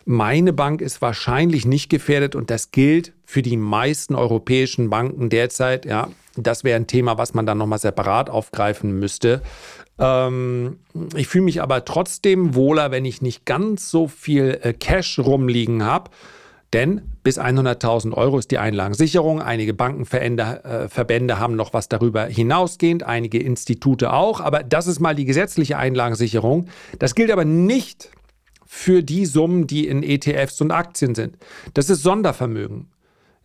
meine 0.09 0.55
Bank 0.55 0.81
ist 0.81 1.03
wahrscheinlich 1.03 1.67
nicht 1.67 1.91
gefährdet 1.91 2.35
und 2.35 2.49
das 2.49 2.71
gilt 2.71 3.13
für 3.27 3.43
die 3.43 3.59
meisten 3.59 4.15
europäischen 4.15 4.89
Banken 4.89 5.29
derzeit. 5.29 5.85
Ja, 5.85 6.09
das 6.35 6.65
wäre 6.65 6.77
ein 6.77 6.87
Thema, 6.87 7.19
was 7.19 7.35
man 7.35 7.45
dann 7.45 7.59
nochmal 7.59 7.79
separat 7.79 8.31
aufgreifen 8.31 8.99
müsste. 8.99 9.43
Ähm, 9.99 10.79
ich 11.15 11.29
fühle 11.29 11.45
mich 11.45 11.61
aber 11.61 11.85
trotzdem 11.85 12.55
wohler, 12.55 12.91
wenn 12.91 13.05
ich 13.05 13.21
nicht 13.21 13.45
ganz 13.45 13.91
so 13.91 14.09
viel 14.09 14.59
äh, 14.63 14.73
Cash 14.73 15.19
rumliegen 15.19 15.85
habe. 15.85 16.11
Denn 16.73 17.03
bis 17.23 17.39
100.000 17.39 18.15
Euro 18.15 18.39
ist 18.39 18.51
die 18.51 18.59
Einlagensicherung. 18.59 19.43
Einige 19.43 19.75
Bankenverbände 19.75 20.55
äh, 20.65 21.37
haben 21.37 21.55
noch 21.55 21.75
was 21.75 21.91
darüber 21.91 22.25
hinausgehend, 22.25 23.03
einige 23.03 23.39
Institute 23.39 24.11
auch. 24.11 24.41
Aber 24.41 24.63
das 24.63 24.87
ist 24.87 25.01
mal 25.01 25.15
die 25.15 25.27
gesetzliche 25.27 25.77
Einlagensicherung. 25.77 26.69
Das 26.99 27.15
gilt 27.15 27.31
aber 27.31 27.45
nicht 27.45 28.11
für 28.69 29.03
die 29.03 29.25
Summen, 29.25 29.67
die 29.67 29.89
in 29.89 30.03
ETFs 30.03 30.61
und 30.61 30.71
Aktien 30.71 31.15
sind. 31.15 31.39
Das 31.73 31.89
ist 31.89 32.03
Sondervermögen. 32.03 32.91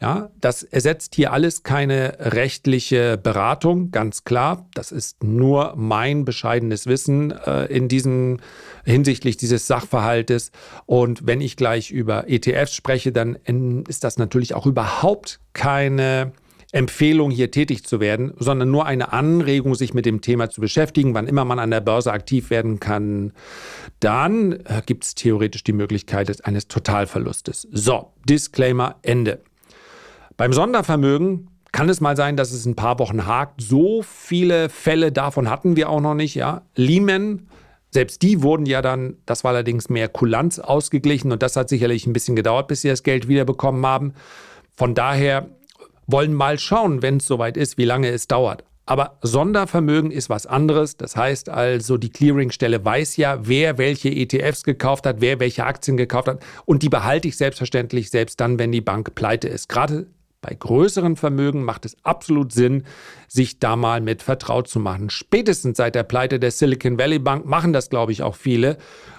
Ja, 0.01 0.31
das 0.41 0.63
ersetzt 0.63 1.15
hier 1.15 1.31
alles 1.31 1.63
keine 1.63 2.17
rechtliche 2.19 3.17
Beratung, 3.17 3.91
ganz 3.91 4.25
klar. 4.25 4.67
Das 4.73 4.91
ist 4.91 5.23
nur 5.23 5.75
mein 5.77 6.25
bescheidenes 6.25 6.87
Wissen 6.87 7.31
äh, 7.31 7.67
in 7.67 7.87
diesem 7.87 8.39
hinsichtlich 8.83 9.37
dieses 9.37 9.65
Sachverhaltes. 9.65 10.51
Und 10.85 11.25
wenn 11.25 11.39
ich 11.39 11.55
gleich 11.55 11.91
über 11.91 12.29
ETFs 12.29 12.75
spreche, 12.75 13.13
dann 13.13 13.37
ist 13.87 14.03
das 14.03 14.17
natürlich 14.17 14.55
auch 14.55 14.65
überhaupt 14.65 15.39
keine 15.53 16.33
Empfehlung, 16.73 17.31
hier 17.31 17.51
tätig 17.51 17.85
zu 17.85 17.99
werden, 17.99 18.33
sondern 18.37 18.71
nur 18.71 18.85
eine 18.85 19.13
Anregung, 19.13 19.75
sich 19.75 19.93
mit 19.93 20.05
dem 20.05 20.21
Thema 20.21 20.49
zu 20.49 20.59
beschäftigen. 20.59 21.13
Wann 21.13 21.27
immer 21.27 21.45
man 21.45 21.59
an 21.59 21.71
der 21.71 21.81
Börse 21.81 22.11
aktiv 22.11 22.49
werden 22.49 22.79
kann, 22.79 23.31
dann 23.99 24.53
äh, 24.65 24.81
gibt 24.85 25.03
es 25.03 25.15
theoretisch 25.15 25.63
die 25.63 25.71
Möglichkeit 25.71 26.43
eines 26.45 26.67
Totalverlustes. 26.67 27.67
So, 27.71 28.11
Disclaimer 28.27 28.95
Ende. 29.03 29.41
Beim 30.35 30.51
Sondervermögen 30.51 31.49
kann 31.71 31.89
es 31.89 32.01
mal 32.01 32.17
sein, 32.17 32.37
dass 32.37 32.51
es 32.51 32.65
ein 32.65 32.75
paar 32.75 32.97
Wochen 32.97 33.27
hakt. 33.27 33.61
So 33.61 34.01
viele 34.01 34.69
Fälle 34.69 35.11
davon 35.11 35.49
hatten 35.49 35.75
wir 35.75 35.89
auch 35.89 36.01
noch 36.01 36.15
nicht. 36.15 36.33
Ja, 36.33 36.63
Lehman 36.75 37.47
selbst 37.91 38.23
die 38.23 38.41
wurden 38.41 38.65
ja 38.65 38.81
dann, 38.81 39.17
das 39.27 39.43
war 39.43 39.51
allerdings 39.51 39.87
mehr 39.87 40.09
Kulanz 40.09 40.57
ausgeglichen 40.57 41.31
und 41.31 41.43
das 41.43 41.55
hat 41.55 41.69
sicherlich 41.69 42.07
ein 42.07 42.13
bisschen 42.13 42.35
gedauert, 42.35 42.67
bis 42.67 42.81
sie 42.81 42.87
das 42.87 43.03
Geld 43.03 43.27
wiederbekommen 43.27 43.85
haben. 43.85 44.15
Von 44.75 44.95
daher 44.95 45.47
wollen 46.07 46.33
mal 46.33 46.59
schauen, 46.59 47.01
wenn 47.01 47.17
es 47.17 47.27
soweit 47.27 47.57
ist, 47.57 47.77
wie 47.77 47.85
lange 47.85 48.09
es 48.09 48.27
dauert. 48.27 48.63
Aber 48.85 49.17
Sondervermögen 49.21 50.11
ist 50.11 50.29
was 50.29 50.45
anderes. 50.45 50.97
Das 50.97 51.15
heißt 51.15 51.47
also, 51.47 51.97
die 51.97 52.09
Clearingstelle 52.09 52.83
weiß 52.83 53.15
ja, 53.15 53.47
wer 53.47 53.77
welche 53.77 54.09
ETFs 54.09 54.63
gekauft 54.63 55.05
hat, 55.05 55.21
wer 55.21 55.39
welche 55.39 55.65
Aktien 55.65 55.95
gekauft 55.95 56.27
hat. 56.27 56.43
Und 56.65 56.83
die 56.83 56.89
behalte 56.89 57.29
ich 57.29 57.37
selbstverständlich 57.37 58.09
selbst 58.09 58.41
dann, 58.41 58.59
wenn 58.59 58.73
die 58.73 58.81
Bank 58.81 59.15
pleite 59.15 59.47
ist. 59.47 59.69
Gerade 59.69 60.07
bei 60.41 60.53
größeren 60.53 61.15
Vermögen 61.15 61.63
macht 61.63 61.85
es 61.85 61.95
absolut 62.03 62.51
Sinn, 62.51 62.83
sich 63.29 63.59
da 63.59 63.77
mal 63.77 64.01
mit 64.01 64.21
vertraut 64.21 64.67
zu 64.67 64.79
machen. 64.81 65.09
Spätestens 65.09 65.77
seit 65.77 65.95
der 65.95 66.03
Pleite 66.03 66.37
der 66.37 66.51
Silicon 66.51 66.99
Valley 66.99 67.19
Bank 67.19 67.45
machen 67.45 67.71
das, 67.71 67.89
glaube 67.89 68.11
ich, 68.11 68.21
auch 68.21 68.35
viele 68.35 68.77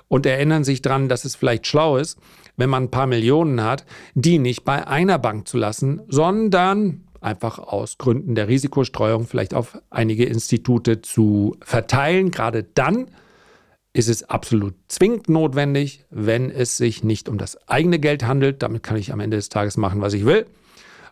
und 0.09 0.27
erinnern 0.27 0.65
sich 0.65 0.83
daran, 0.83 1.09
dass 1.09 1.25
es 1.25 1.35
vielleicht 1.35 1.67
schlau 1.67 1.97
ist, 1.97 2.19
wenn 2.57 2.71
man 2.71 2.85
ein 2.85 2.91
paar 2.91 3.07
Millionen 3.07 3.63
hat, 3.63 3.85
die 4.15 4.39
nicht 4.39 4.65
bei 4.65 4.87
einer 4.87 5.19
Bank 5.19 5.49
zu 5.49 5.59
lassen, 5.59 6.03
sondern 6.09 7.05
einfach 7.21 7.59
aus 7.59 7.99
Gründen 7.99 8.35
der 8.35 8.49
Risikostreuung 8.49 9.27
vielleicht 9.27 9.55
auf 9.55 9.79
einige 9.91 10.25
Institute 10.25 11.01
zu 11.03 11.57
verteilen. 11.63 12.31
Gerade 12.31 12.65
dann 12.75 13.07
ist 13.93 14.09
es 14.09 14.29
absolut 14.29 14.75
zwingend 14.89 15.29
notwendig, 15.29 16.05
wenn 16.11 16.51
es 16.51 16.77
sich 16.77 17.03
nicht 17.03 17.29
um 17.29 17.39
das 17.39 17.69
eigene 17.69 17.99
Geld 17.99 18.27
handelt. 18.27 18.63
Damit 18.63 18.83
kann 18.83 18.97
ich 18.97 19.13
am 19.13 19.21
Ende 19.21 19.37
des 19.37 19.49
Tages 19.49 19.77
machen, 19.77 20.01
was 20.01 20.15
ich 20.15 20.25
will 20.25 20.47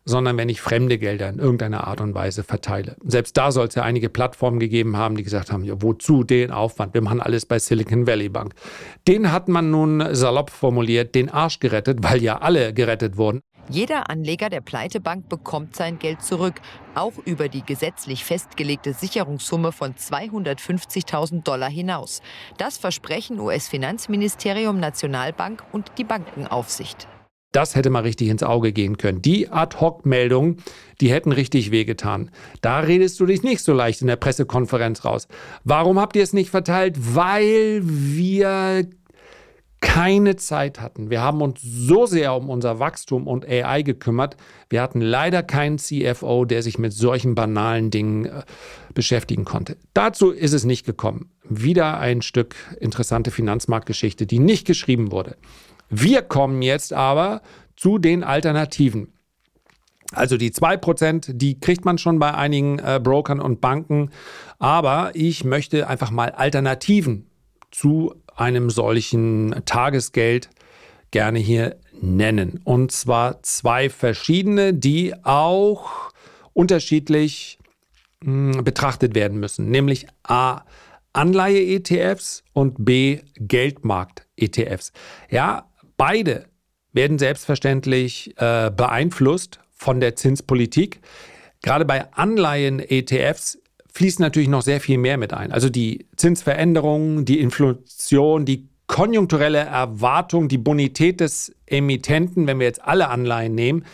sondern 0.04 0.36
wenn 0.36 0.48
ich 0.48 0.60
fremde 0.60 0.98
Gelder 0.98 1.28
in 1.28 1.38
irgendeiner 1.38 1.86
Art 1.86 2.00
und 2.00 2.14
Weise 2.14 2.42
verteile. 2.42 2.96
Selbst 3.04 3.36
da 3.36 3.52
soll 3.52 3.68
es 3.68 3.74
ja 3.74 3.82
einige 3.82 4.08
Plattformen 4.08 4.58
gegeben 4.58 4.96
haben, 4.96 5.16
die 5.16 5.22
gesagt 5.22 5.52
haben, 5.52 5.64
ja, 5.64 5.80
wozu 5.80 6.24
den 6.24 6.50
Aufwand? 6.50 6.94
Wir 6.94 7.02
machen 7.02 7.20
alles 7.20 7.46
bei 7.46 7.58
Silicon 7.58 8.06
Valley 8.06 8.28
Bank. 8.28 8.54
Den 9.06 9.32
hat 9.32 9.48
man 9.48 9.70
nun 9.70 10.14
salopp 10.14 10.50
formuliert, 10.50 11.14
den 11.14 11.28
Arsch 11.28 11.60
gerettet, 11.60 11.98
weil 12.02 12.22
ja 12.22 12.38
alle 12.38 12.74
gerettet 12.74 13.16
wurden. 13.16 13.40
Jeder 13.68 14.10
Anleger 14.10 14.50
der 14.50 14.60
Pleitebank 14.60 15.28
bekommt 15.28 15.76
sein 15.76 15.98
Geld 15.98 16.22
zurück, 16.22 16.60
auch 16.96 17.12
über 17.24 17.48
die 17.48 17.64
gesetzlich 17.64 18.24
festgelegte 18.24 18.92
Sicherungssumme 18.92 19.70
von 19.70 19.94
250.000 19.94 21.44
Dollar 21.44 21.70
hinaus. 21.70 22.22
Das 22.58 22.76
versprechen 22.76 23.38
US-Finanzministerium, 23.38 24.80
Nationalbank 24.80 25.62
und 25.70 25.92
die 25.96 26.04
Bankenaufsicht. 26.04 27.06
Das 27.52 27.76
hätte 27.76 27.90
mal 27.90 28.02
richtig 28.02 28.28
ins 28.28 28.42
Auge 28.42 28.72
gehen 28.72 28.96
können. 28.96 29.22
Die 29.22 29.50
Ad-Hoc-Meldungen, 29.50 30.56
die 31.00 31.10
hätten 31.12 31.32
richtig 31.32 31.70
wehgetan. 31.70 32.30
Da 32.62 32.80
redest 32.80 33.20
du 33.20 33.26
dich 33.26 33.42
nicht 33.42 33.62
so 33.62 33.74
leicht 33.74 34.00
in 34.00 34.06
der 34.06 34.16
Pressekonferenz 34.16 35.04
raus. 35.04 35.28
Warum 35.62 36.00
habt 36.00 36.16
ihr 36.16 36.22
es 36.22 36.32
nicht 36.32 36.50
verteilt? 36.50 36.96
Weil 37.14 37.82
wir 37.84 38.86
keine 39.82 40.36
Zeit 40.36 40.80
hatten. 40.80 41.10
Wir 41.10 41.20
haben 41.20 41.42
uns 41.42 41.60
so 41.60 42.06
sehr 42.06 42.34
um 42.34 42.48
unser 42.48 42.78
Wachstum 42.78 43.26
und 43.26 43.46
AI 43.46 43.82
gekümmert. 43.82 44.36
Wir 44.70 44.80
hatten 44.80 45.00
leider 45.00 45.42
keinen 45.42 45.78
CFO, 45.78 46.44
der 46.44 46.62
sich 46.62 46.78
mit 46.78 46.92
solchen 46.92 47.34
banalen 47.34 47.90
Dingen 47.90 48.26
äh, 48.26 48.42
beschäftigen 48.94 49.44
konnte. 49.44 49.76
Dazu 49.92 50.30
ist 50.30 50.52
es 50.52 50.64
nicht 50.64 50.86
gekommen. 50.86 51.32
Wieder 51.42 51.98
ein 51.98 52.22
Stück 52.22 52.54
interessante 52.78 53.32
Finanzmarktgeschichte, 53.32 54.24
die 54.24 54.38
nicht 54.38 54.68
geschrieben 54.68 55.10
wurde. 55.10 55.36
Wir 55.94 56.22
kommen 56.22 56.62
jetzt 56.62 56.94
aber 56.94 57.42
zu 57.76 57.98
den 57.98 58.24
Alternativen. 58.24 59.12
Also 60.10 60.38
die 60.38 60.50
2%, 60.50 61.34
die 61.34 61.60
kriegt 61.60 61.84
man 61.84 61.98
schon 61.98 62.18
bei 62.18 62.32
einigen 62.32 62.78
äh, 62.78 62.98
Brokern 63.02 63.40
und 63.40 63.60
Banken. 63.60 64.10
Aber 64.58 65.10
ich 65.14 65.44
möchte 65.44 65.88
einfach 65.88 66.10
mal 66.10 66.30
Alternativen 66.30 67.26
zu 67.70 68.14
einem 68.34 68.70
solchen 68.70 69.54
Tagesgeld 69.66 70.48
gerne 71.10 71.38
hier 71.38 71.76
nennen. 72.00 72.60
Und 72.64 72.90
zwar 72.90 73.42
zwei 73.42 73.90
verschiedene, 73.90 74.72
die 74.72 75.14
auch 75.24 76.10
unterschiedlich 76.54 77.58
hm, 78.24 78.64
betrachtet 78.64 79.14
werden 79.14 79.38
müssen. 79.38 79.70
Nämlich 79.70 80.06
A. 80.22 80.62
Anleihe-ETFs 81.12 82.42
und 82.54 82.86
B. 82.86 83.20
Geldmarkt-ETFs. 83.36 84.92
Ja, 85.28 85.66
Beide 86.04 86.46
werden 86.92 87.16
selbstverständlich 87.16 88.34
äh, 88.36 88.72
beeinflusst 88.76 89.60
von 89.70 90.00
der 90.00 90.16
Zinspolitik. 90.16 91.00
Gerade 91.62 91.84
bei 91.84 92.12
Anleihen-ETFs 92.12 93.60
fließt 93.92 94.18
natürlich 94.18 94.48
noch 94.48 94.62
sehr 94.62 94.80
viel 94.80 94.98
mehr 94.98 95.16
mit 95.16 95.32
ein. 95.32 95.52
Also 95.52 95.70
die 95.70 96.08
Zinsveränderungen, 96.16 97.24
die 97.24 97.38
Inflation, 97.38 98.44
die 98.44 98.68
konjunkturelle 98.88 99.60
Erwartung, 99.60 100.48
die 100.48 100.58
Bonität 100.58 101.20
des 101.20 101.54
Emittenten, 101.66 102.48
wenn 102.48 102.58
wir 102.58 102.66
jetzt 102.66 102.82
alle 102.82 103.06
Anleihen 103.06 103.54
nehmen. 103.54 103.84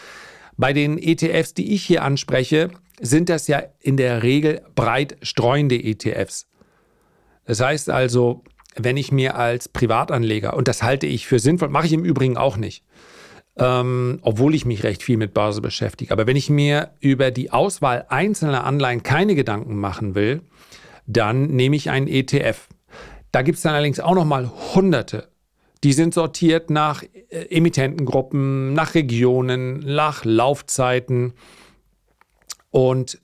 Bei 0.56 0.72
den 0.72 0.96
ETFs, 0.96 1.52
die 1.52 1.74
ich 1.74 1.84
hier 1.84 2.04
anspreche, 2.04 2.70
sind 3.02 3.28
das 3.28 3.48
ja 3.48 3.62
in 3.80 3.98
der 3.98 4.22
Regel 4.22 4.62
breit 4.74 5.18
streuende 5.20 5.76
ETFs. 5.76 6.46
Das 7.44 7.60
heißt 7.60 7.90
also, 7.90 8.44
wenn 8.80 8.96
ich 8.96 9.12
mir 9.12 9.36
als 9.36 9.68
Privatanleger, 9.68 10.56
und 10.56 10.68
das 10.68 10.82
halte 10.82 11.06
ich 11.06 11.26
für 11.26 11.38
sinnvoll, 11.38 11.68
mache 11.68 11.86
ich 11.86 11.92
im 11.92 12.04
Übrigen 12.04 12.36
auch 12.36 12.56
nicht, 12.56 12.84
ähm, 13.56 14.18
obwohl 14.22 14.54
ich 14.54 14.64
mich 14.64 14.84
recht 14.84 15.02
viel 15.02 15.16
mit 15.16 15.34
Börse 15.34 15.60
beschäftige, 15.60 16.12
aber 16.12 16.26
wenn 16.26 16.36
ich 16.36 16.50
mir 16.50 16.90
über 17.00 17.30
die 17.30 17.50
Auswahl 17.50 18.06
einzelner 18.08 18.64
Anleihen 18.64 19.02
keine 19.02 19.34
Gedanken 19.34 19.76
machen 19.76 20.14
will, 20.14 20.42
dann 21.06 21.46
nehme 21.48 21.76
ich 21.76 21.90
einen 21.90 22.06
ETF. 22.06 22.68
Da 23.32 23.42
gibt 23.42 23.56
es 23.56 23.62
dann 23.62 23.74
allerdings 23.74 24.00
auch 24.00 24.14
nochmal 24.14 24.50
hunderte. 24.74 25.28
Die 25.84 25.92
sind 25.92 26.14
sortiert 26.14 26.70
nach 26.70 27.02
äh, 27.02 27.46
Emittentengruppen, 27.50 28.72
nach 28.72 28.94
Regionen, 28.94 29.80
nach 29.80 30.24
Laufzeiten. 30.24 31.34
Und 32.70 33.20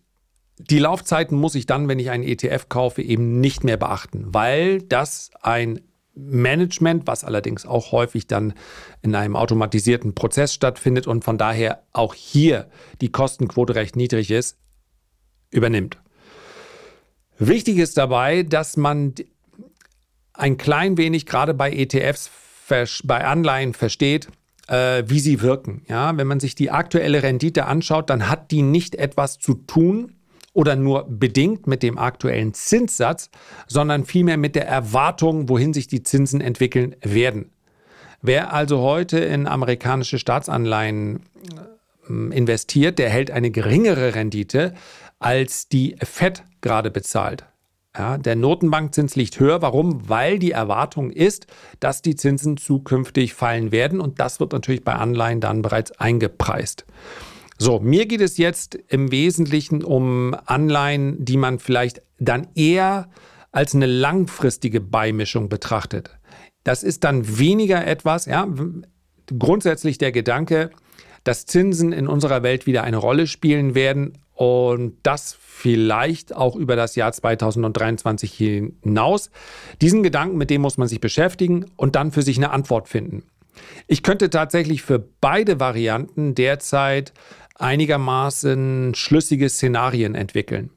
die 0.58 0.78
Laufzeiten 0.78 1.36
muss 1.36 1.54
ich 1.54 1.66
dann, 1.66 1.88
wenn 1.88 1.98
ich 1.98 2.10
einen 2.10 2.24
ETF 2.24 2.68
kaufe, 2.68 3.02
eben 3.02 3.40
nicht 3.40 3.64
mehr 3.64 3.76
beachten, 3.76 4.26
weil 4.32 4.82
das 4.82 5.30
ein 5.42 5.80
Management, 6.14 7.08
was 7.08 7.24
allerdings 7.24 7.66
auch 7.66 7.90
häufig 7.90 8.28
dann 8.28 8.54
in 9.02 9.16
einem 9.16 9.34
automatisierten 9.34 10.14
Prozess 10.14 10.54
stattfindet 10.54 11.08
und 11.08 11.24
von 11.24 11.38
daher 11.38 11.82
auch 11.92 12.14
hier 12.14 12.68
die 13.00 13.10
Kostenquote 13.10 13.74
recht 13.74 13.96
niedrig 13.96 14.30
ist, 14.30 14.56
übernimmt. 15.50 15.98
Wichtig 17.38 17.78
ist 17.78 17.98
dabei, 17.98 18.44
dass 18.44 18.76
man 18.76 19.14
ein 20.34 20.56
klein 20.56 20.96
wenig 20.96 21.26
gerade 21.26 21.52
bei 21.52 21.72
ETFs, 21.72 22.30
bei 23.02 23.24
Anleihen 23.24 23.74
versteht, 23.74 24.28
äh, 24.68 25.02
wie 25.06 25.20
sie 25.20 25.42
wirken. 25.42 25.82
Ja, 25.88 26.16
wenn 26.16 26.28
man 26.28 26.38
sich 26.38 26.54
die 26.54 26.70
aktuelle 26.70 27.24
Rendite 27.24 27.66
anschaut, 27.66 28.08
dann 28.08 28.28
hat 28.28 28.52
die 28.52 28.62
nicht 28.62 28.94
etwas 28.94 29.38
zu 29.38 29.54
tun 29.54 30.13
oder 30.54 30.76
nur 30.76 31.04
bedingt 31.06 31.66
mit 31.66 31.82
dem 31.82 31.98
aktuellen 31.98 32.54
Zinssatz, 32.54 33.28
sondern 33.66 34.06
vielmehr 34.06 34.38
mit 34.38 34.54
der 34.54 34.66
Erwartung, 34.66 35.50
wohin 35.50 35.74
sich 35.74 35.88
die 35.88 36.02
Zinsen 36.02 36.40
entwickeln 36.40 36.96
werden. 37.02 37.50
Wer 38.22 38.54
also 38.54 38.80
heute 38.80 39.18
in 39.18 39.46
amerikanische 39.46 40.18
Staatsanleihen 40.18 41.20
ähm, 42.08 42.32
investiert, 42.32 42.98
der 42.98 43.10
hält 43.10 43.30
eine 43.30 43.50
geringere 43.50 44.14
Rendite, 44.14 44.72
als 45.18 45.68
die 45.68 45.96
Fed 46.02 46.42
gerade 46.62 46.90
bezahlt. 46.90 47.44
Ja, 47.96 48.18
der 48.18 48.34
Notenbankzins 48.34 49.14
liegt 49.14 49.38
höher. 49.38 49.62
Warum? 49.62 50.08
Weil 50.08 50.38
die 50.38 50.50
Erwartung 50.50 51.10
ist, 51.10 51.46
dass 51.78 52.02
die 52.02 52.16
Zinsen 52.16 52.56
zukünftig 52.56 53.34
fallen 53.34 53.70
werden 53.70 54.00
und 54.00 54.18
das 54.18 54.40
wird 54.40 54.52
natürlich 54.52 54.82
bei 54.82 54.94
Anleihen 54.94 55.40
dann 55.40 55.62
bereits 55.62 55.92
eingepreist. 55.92 56.86
So, 57.58 57.78
mir 57.78 58.06
geht 58.06 58.20
es 58.20 58.36
jetzt 58.36 58.74
im 58.88 59.12
Wesentlichen 59.12 59.84
um 59.84 60.36
Anleihen, 60.46 61.24
die 61.24 61.36
man 61.36 61.58
vielleicht 61.58 62.02
dann 62.18 62.48
eher 62.54 63.08
als 63.52 63.74
eine 63.74 63.86
langfristige 63.86 64.80
Beimischung 64.80 65.48
betrachtet. 65.48 66.18
Das 66.64 66.82
ist 66.82 67.04
dann 67.04 67.38
weniger 67.38 67.86
etwas, 67.86 68.26
ja, 68.26 68.48
grundsätzlich 69.38 69.98
der 69.98 70.12
Gedanke, 70.12 70.70
dass 71.22 71.46
Zinsen 71.46 71.92
in 71.92 72.08
unserer 72.08 72.42
Welt 72.42 72.66
wieder 72.66 72.82
eine 72.82 72.96
Rolle 72.96 73.26
spielen 73.26 73.74
werden 73.74 74.18
und 74.34 74.96
das 75.04 75.36
vielleicht 75.38 76.34
auch 76.34 76.56
über 76.56 76.74
das 76.74 76.96
Jahr 76.96 77.12
2023 77.12 78.32
hinaus. 78.32 79.30
Diesen 79.80 80.02
Gedanken, 80.02 80.36
mit 80.36 80.50
dem 80.50 80.60
muss 80.60 80.76
man 80.76 80.88
sich 80.88 81.00
beschäftigen 81.00 81.66
und 81.76 81.94
dann 81.94 82.10
für 82.10 82.22
sich 82.22 82.36
eine 82.36 82.50
Antwort 82.50 82.88
finden. 82.88 83.22
Ich 83.86 84.02
könnte 84.02 84.30
tatsächlich 84.30 84.82
für 84.82 84.98
beide 84.98 85.60
Varianten 85.60 86.34
derzeit 86.34 87.12
einigermaßen 87.54 88.94
schlüssige 88.94 89.48
Szenarien 89.48 90.14
entwickeln. 90.14 90.70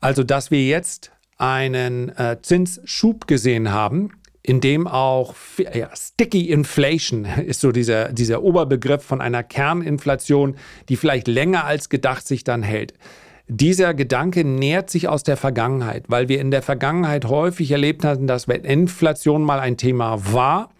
Also, 0.00 0.22
dass 0.22 0.50
wir 0.50 0.64
jetzt 0.64 1.12
einen 1.36 2.10
äh, 2.10 2.38
Zinsschub 2.42 3.26
gesehen 3.26 3.70
haben, 3.70 4.12
in 4.42 4.60
dem 4.60 4.86
auch 4.86 5.34
ja, 5.74 5.90
Sticky 5.94 6.50
Inflation 6.50 7.24
ist 7.46 7.60
so 7.60 7.72
dieser, 7.72 8.12
dieser 8.12 8.42
Oberbegriff 8.42 9.02
von 9.02 9.20
einer 9.20 9.42
Kerninflation, 9.42 10.56
die 10.88 10.96
vielleicht 10.96 11.28
länger 11.28 11.64
als 11.64 11.88
gedacht 11.88 12.26
sich 12.26 12.44
dann 12.44 12.62
hält. 12.62 12.94
Dieser 13.48 13.94
Gedanke 13.94 14.44
nährt 14.44 14.90
sich 14.90 15.08
aus 15.08 15.24
der 15.24 15.36
Vergangenheit, 15.36 16.04
weil 16.08 16.28
wir 16.28 16.40
in 16.40 16.52
der 16.52 16.62
Vergangenheit 16.62 17.24
häufig 17.24 17.72
erlebt 17.72 18.04
hatten, 18.04 18.28
dass 18.28 18.46
wenn 18.46 18.64
Inflation 18.64 19.42
mal 19.42 19.58
ein 19.58 19.76
Thema 19.76 20.32
war, 20.32 20.70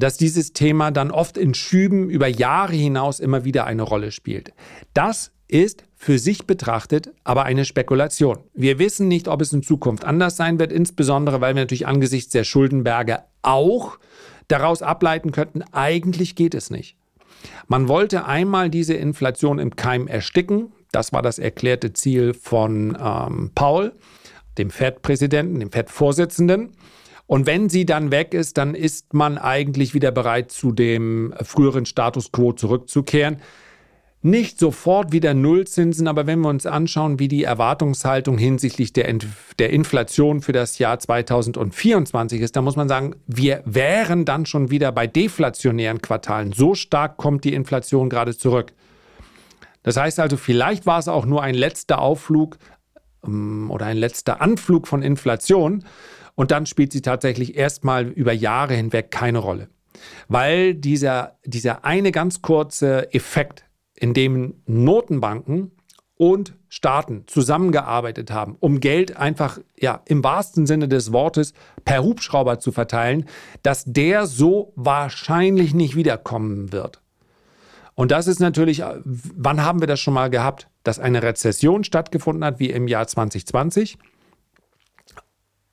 dass 0.00 0.16
dieses 0.16 0.52
Thema 0.52 0.90
dann 0.90 1.10
oft 1.10 1.38
in 1.38 1.54
Schüben 1.54 2.10
über 2.10 2.26
Jahre 2.26 2.74
hinaus 2.74 3.20
immer 3.20 3.44
wieder 3.44 3.64
eine 3.66 3.82
Rolle 3.82 4.10
spielt. 4.10 4.52
Das 4.94 5.32
ist 5.48 5.84
für 5.96 6.18
sich 6.18 6.46
betrachtet 6.46 7.12
aber 7.24 7.44
eine 7.44 7.64
Spekulation. 7.64 8.38
Wir 8.54 8.78
wissen 8.78 9.08
nicht, 9.08 9.28
ob 9.28 9.42
es 9.42 9.52
in 9.52 9.62
Zukunft 9.62 10.04
anders 10.04 10.36
sein 10.36 10.58
wird, 10.58 10.72
insbesondere 10.72 11.40
weil 11.40 11.54
wir 11.54 11.62
natürlich 11.62 11.86
angesichts 11.86 12.32
der 12.32 12.44
Schuldenberge 12.44 13.20
auch 13.42 13.98
daraus 14.48 14.82
ableiten 14.82 15.32
könnten, 15.32 15.62
eigentlich 15.72 16.34
geht 16.34 16.54
es 16.54 16.70
nicht. 16.70 16.96
Man 17.68 17.88
wollte 17.88 18.26
einmal 18.26 18.70
diese 18.70 18.94
Inflation 18.94 19.58
im 19.58 19.76
Keim 19.76 20.06
ersticken. 20.06 20.72
Das 20.92 21.12
war 21.12 21.22
das 21.22 21.38
erklärte 21.38 21.92
Ziel 21.92 22.34
von 22.34 22.96
ähm, 23.00 23.52
Paul, 23.54 23.92
dem 24.58 24.70
Fed-Präsidenten, 24.70 25.60
dem 25.60 25.70
Fed-Vorsitzenden. 25.70 26.72
Und 27.30 27.46
wenn 27.46 27.68
sie 27.68 27.86
dann 27.86 28.10
weg 28.10 28.34
ist, 28.34 28.58
dann 28.58 28.74
ist 28.74 29.14
man 29.14 29.38
eigentlich 29.38 29.94
wieder 29.94 30.10
bereit, 30.10 30.50
zu 30.50 30.72
dem 30.72 31.32
früheren 31.40 31.86
Status 31.86 32.32
quo 32.32 32.52
zurückzukehren. 32.52 33.36
Nicht 34.20 34.58
sofort 34.58 35.12
wieder 35.12 35.32
Nullzinsen, 35.32 36.08
aber 36.08 36.26
wenn 36.26 36.40
wir 36.40 36.48
uns 36.48 36.66
anschauen, 36.66 37.20
wie 37.20 37.28
die 37.28 37.44
Erwartungshaltung 37.44 38.36
hinsichtlich 38.36 38.92
der, 38.92 39.16
der 39.60 39.70
Inflation 39.70 40.42
für 40.42 40.50
das 40.50 40.80
Jahr 40.80 40.98
2024 40.98 42.40
ist, 42.40 42.56
dann 42.56 42.64
muss 42.64 42.74
man 42.74 42.88
sagen, 42.88 43.14
wir 43.28 43.62
wären 43.64 44.24
dann 44.24 44.44
schon 44.44 44.72
wieder 44.72 44.90
bei 44.90 45.06
deflationären 45.06 46.02
Quartalen. 46.02 46.52
So 46.52 46.74
stark 46.74 47.16
kommt 47.16 47.44
die 47.44 47.54
Inflation 47.54 48.10
gerade 48.10 48.36
zurück. 48.36 48.72
Das 49.84 49.96
heißt 49.96 50.18
also, 50.18 50.36
vielleicht 50.36 50.84
war 50.84 50.98
es 50.98 51.06
auch 51.06 51.26
nur 51.26 51.44
ein 51.44 51.54
letzter 51.54 52.00
Aufflug 52.00 52.58
ähm, 53.24 53.70
oder 53.70 53.86
ein 53.86 53.98
letzter 53.98 54.42
Anflug 54.42 54.88
von 54.88 55.02
Inflation 55.02 55.84
und 56.34 56.50
dann 56.50 56.66
spielt 56.66 56.92
sie 56.92 57.02
tatsächlich 57.02 57.56
erstmal 57.56 58.06
über 58.08 58.32
Jahre 58.32 58.74
hinweg 58.74 59.10
keine 59.10 59.38
Rolle. 59.38 59.68
Weil 60.28 60.74
dieser, 60.74 61.38
dieser 61.44 61.84
eine 61.84 62.12
ganz 62.12 62.42
kurze 62.42 63.12
Effekt, 63.12 63.64
in 63.94 64.14
dem 64.14 64.54
Notenbanken 64.66 65.72
und 66.16 66.54
Staaten 66.68 67.24
zusammengearbeitet 67.26 68.30
haben, 68.30 68.56
um 68.60 68.80
Geld 68.80 69.16
einfach 69.16 69.58
ja 69.78 70.02
im 70.06 70.22
wahrsten 70.24 70.66
Sinne 70.66 70.88
des 70.88 71.12
Wortes 71.12 71.54
per 71.84 72.02
Hubschrauber 72.02 72.58
zu 72.58 72.72
verteilen, 72.72 73.26
dass 73.62 73.84
der 73.86 74.26
so 74.26 74.72
wahrscheinlich 74.76 75.74
nicht 75.74 75.96
wiederkommen 75.96 76.72
wird. 76.72 77.00
Und 77.94 78.10
das 78.10 78.26
ist 78.26 78.38
natürlich, 78.38 78.82
wann 79.04 79.62
haben 79.64 79.80
wir 79.80 79.86
das 79.86 80.00
schon 80.00 80.14
mal 80.14 80.30
gehabt, 80.30 80.68
dass 80.82 80.98
eine 80.98 81.22
Rezession 81.22 81.84
stattgefunden 81.84 82.44
hat, 82.44 82.58
wie 82.58 82.70
im 82.70 82.88
Jahr 82.88 83.06
2020? 83.06 83.98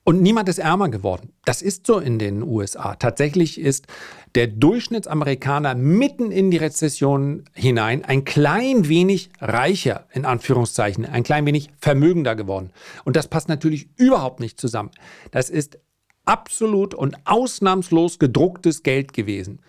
Und 0.08 0.22
niemand 0.22 0.48
ist 0.48 0.56
ärmer 0.56 0.88
geworden. 0.88 1.34
Das 1.44 1.60
ist 1.60 1.86
so 1.86 1.98
in 1.98 2.18
den 2.18 2.42
USA. 2.42 2.94
Tatsächlich 2.94 3.60
ist 3.60 3.88
der 4.36 4.46
Durchschnittsamerikaner 4.46 5.74
mitten 5.74 6.30
in 6.32 6.50
die 6.50 6.56
Rezession 6.56 7.44
hinein 7.52 8.06
ein 8.06 8.24
klein 8.24 8.88
wenig 8.88 9.28
reicher, 9.38 10.06
in 10.14 10.24
Anführungszeichen, 10.24 11.04
ein 11.04 11.24
klein 11.24 11.44
wenig 11.44 11.68
vermögender 11.78 12.36
geworden. 12.36 12.70
Und 13.04 13.16
das 13.16 13.28
passt 13.28 13.50
natürlich 13.50 13.90
überhaupt 13.98 14.40
nicht 14.40 14.58
zusammen. 14.58 14.92
Das 15.30 15.50
ist 15.50 15.78
absolut 16.24 16.94
und 16.94 17.18
ausnahmslos 17.26 18.18
gedrucktes 18.18 18.82
Geld 18.82 19.12
gewesen. 19.12 19.60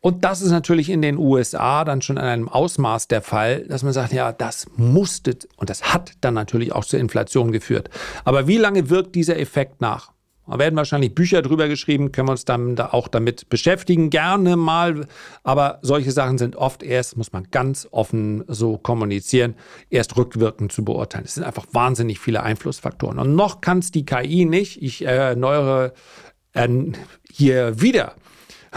Und 0.00 0.24
das 0.24 0.42
ist 0.42 0.52
natürlich 0.52 0.90
in 0.90 1.02
den 1.02 1.18
USA 1.18 1.84
dann 1.84 2.02
schon 2.02 2.18
in 2.18 2.22
einem 2.22 2.48
Ausmaß 2.48 3.08
der 3.08 3.20
Fall, 3.20 3.66
dass 3.66 3.82
man 3.82 3.92
sagt, 3.92 4.12
ja, 4.12 4.30
das 4.30 4.66
musste 4.76 5.36
und 5.56 5.70
das 5.70 5.92
hat 5.92 6.12
dann 6.20 6.34
natürlich 6.34 6.72
auch 6.72 6.84
zur 6.84 7.00
Inflation 7.00 7.50
geführt. 7.50 7.90
Aber 8.24 8.46
wie 8.46 8.58
lange 8.58 8.90
wirkt 8.90 9.16
dieser 9.16 9.38
Effekt 9.38 9.80
nach? 9.80 10.12
Da 10.46 10.58
werden 10.58 10.76
wahrscheinlich 10.76 11.14
Bücher 11.14 11.42
drüber 11.42 11.68
geschrieben, 11.68 12.10
können 12.10 12.28
wir 12.28 12.32
uns 12.32 12.46
dann 12.46 12.74
da 12.74 12.90
auch 12.92 13.08
damit 13.08 13.50
beschäftigen, 13.50 14.08
gerne 14.08 14.56
mal. 14.56 15.06
Aber 15.42 15.78
solche 15.82 16.10
Sachen 16.10 16.38
sind 16.38 16.56
oft 16.56 16.82
erst, 16.82 17.18
muss 17.18 17.32
man 17.32 17.48
ganz 17.50 17.86
offen 17.90 18.44
so 18.46 18.78
kommunizieren, 18.78 19.56
erst 19.90 20.16
rückwirkend 20.16 20.72
zu 20.72 20.84
beurteilen. 20.84 21.26
Es 21.26 21.34
sind 21.34 21.44
einfach 21.44 21.66
wahnsinnig 21.72 22.18
viele 22.18 22.42
Einflussfaktoren. 22.42 23.18
Und 23.18 23.34
noch 23.34 23.60
kann 23.60 23.80
es 23.80 23.90
die 23.90 24.06
KI 24.06 24.46
nicht. 24.46 24.80
Ich 24.80 25.04
erneuere 25.04 25.92
äh, 26.54 26.68
hier 27.30 27.82
wieder 27.82 28.14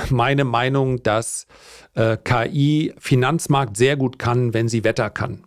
meine 0.10 0.44
Meinung, 0.44 1.04
dass 1.04 1.48
äh, 1.96 2.18
KI 2.18 2.94
Finanzmarkt 2.98 3.78
sehr 3.78 3.98
gut 3.98 4.20
kann, 4.20 4.54
wenn 4.54 4.68
sie 4.68 4.84
Wetter 4.84 5.10
kann. 5.10 5.44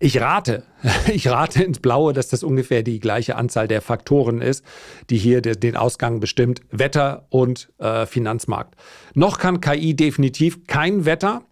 Ich 0.00 0.20
rate, 0.20 0.62
ich 1.12 1.28
rate 1.28 1.64
ins 1.64 1.80
Blaue, 1.80 2.12
dass 2.12 2.28
das 2.28 2.44
ungefähr 2.44 2.82
die 2.82 3.00
gleiche 3.00 3.36
Anzahl 3.36 3.66
der 3.66 3.82
Faktoren 3.82 4.40
ist, 4.40 4.64
die 5.10 5.18
hier 5.18 5.42
den 5.42 5.76
Ausgang 5.76 6.20
bestimmt. 6.20 6.62
Wetter 6.70 7.26
und 7.30 7.72
äh, 7.78 8.06
Finanzmarkt. 8.06 8.74
Noch 9.14 9.38
kann 9.38 9.60
KI 9.60 9.94
definitiv 9.94 10.66
kein 10.66 11.04
Wetter. 11.04 11.42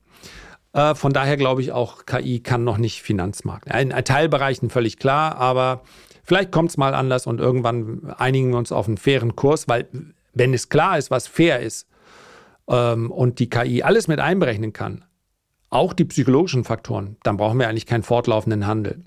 Äh, 0.73 0.95
von 0.95 1.13
daher 1.13 1.37
glaube 1.37 1.61
ich 1.61 1.73
auch, 1.73 2.07
KI 2.07 2.41
kann 2.41 2.63
noch 2.63 2.79
nicht 2.79 3.03
Finanzmarkt. 3.03 3.67
In 3.75 3.91
Teilbereichen 3.91 4.71
völlig 4.71 4.99
klar, 4.99 5.37
aber 5.37 5.83
vielleicht 6.23 6.53
kommt 6.53 6.71
es 6.71 6.77
mal 6.77 6.95
anders 6.95 7.27
und 7.27 7.41
irgendwann 7.41 8.15
einigen 8.17 8.51
wir 8.51 8.59
uns 8.59 8.71
auf 8.71 8.87
einen 8.87 8.97
fairen 8.97 9.35
Kurs, 9.35 9.67
weil 9.67 9.89
wenn 10.35 10.55
es 10.55 10.69
klar 10.69 10.99
ist, 10.99 11.11
was 11.11 11.27
fair 11.27 11.61
ist 11.61 11.89
ähm, 12.69 13.11
und 13.11 13.39
die 13.39 13.49
KI 13.49 13.83
alles 13.83 14.09
mit 14.09 14.21
einberechnen 14.21 14.73
kann, 14.73 15.05
auch 15.71 15.93
die 15.93 16.05
psychologischen 16.05 16.65
Faktoren, 16.65 17.17
dann 17.23 17.37
brauchen 17.37 17.59
wir 17.59 17.69
eigentlich 17.69 17.87
keinen 17.87 18.03
fortlaufenden 18.03 18.67
Handel. 18.67 19.03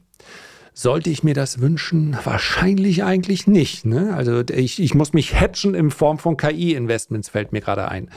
Sollte 0.73 1.09
ich 1.09 1.23
mir 1.23 1.33
das 1.33 1.59
wünschen? 1.59 2.17
Wahrscheinlich 2.23 3.03
eigentlich 3.03 3.47
nicht. 3.47 3.85
Ne? 3.85 4.13
Also 4.15 4.41
ich, 4.49 4.81
ich 4.81 4.93
muss 4.93 5.13
mich 5.13 5.35
hatchen 5.35 5.73
in 5.73 5.91
Form 5.91 6.19
von 6.19 6.37
KI-Investments, 6.37 7.29
fällt 7.29 7.51
mir 7.51 7.61
gerade 7.61 7.89
ein. 7.89 8.09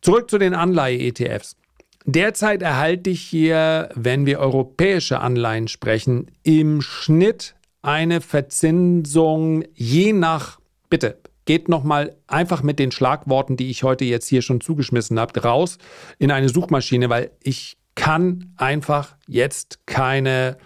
Zurück 0.00 0.30
zu 0.30 0.38
den 0.38 0.54
Anleihe-ETFs. 0.54 1.56
Derzeit 2.04 2.62
erhalte 2.62 3.10
ich 3.10 3.20
hier, 3.20 3.90
wenn 3.94 4.24
wir 4.24 4.38
europäische 4.38 5.20
Anleihen 5.20 5.68
sprechen, 5.68 6.30
im 6.42 6.80
Schnitt 6.80 7.54
eine 7.82 8.22
Verzinsung 8.22 9.64
je 9.74 10.14
nach, 10.14 10.58
bitte, 10.88 11.18
geht 11.48 11.70
nochmal 11.70 12.14
einfach 12.26 12.62
mit 12.62 12.78
den 12.78 12.90
Schlagworten, 12.90 13.56
die 13.56 13.70
ich 13.70 13.82
heute 13.82 14.04
jetzt 14.04 14.28
hier 14.28 14.42
schon 14.42 14.60
zugeschmissen 14.60 15.18
habe, 15.18 15.40
raus 15.40 15.78
in 16.18 16.30
eine 16.30 16.50
Suchmaschine, 16.50 17.08
weil 17.08 17.30
ich 17.42 17.78
kann 17.94 18.52
einfach 18.58 19.16
jetzt 19.26 19.86
keine 19.86 20.58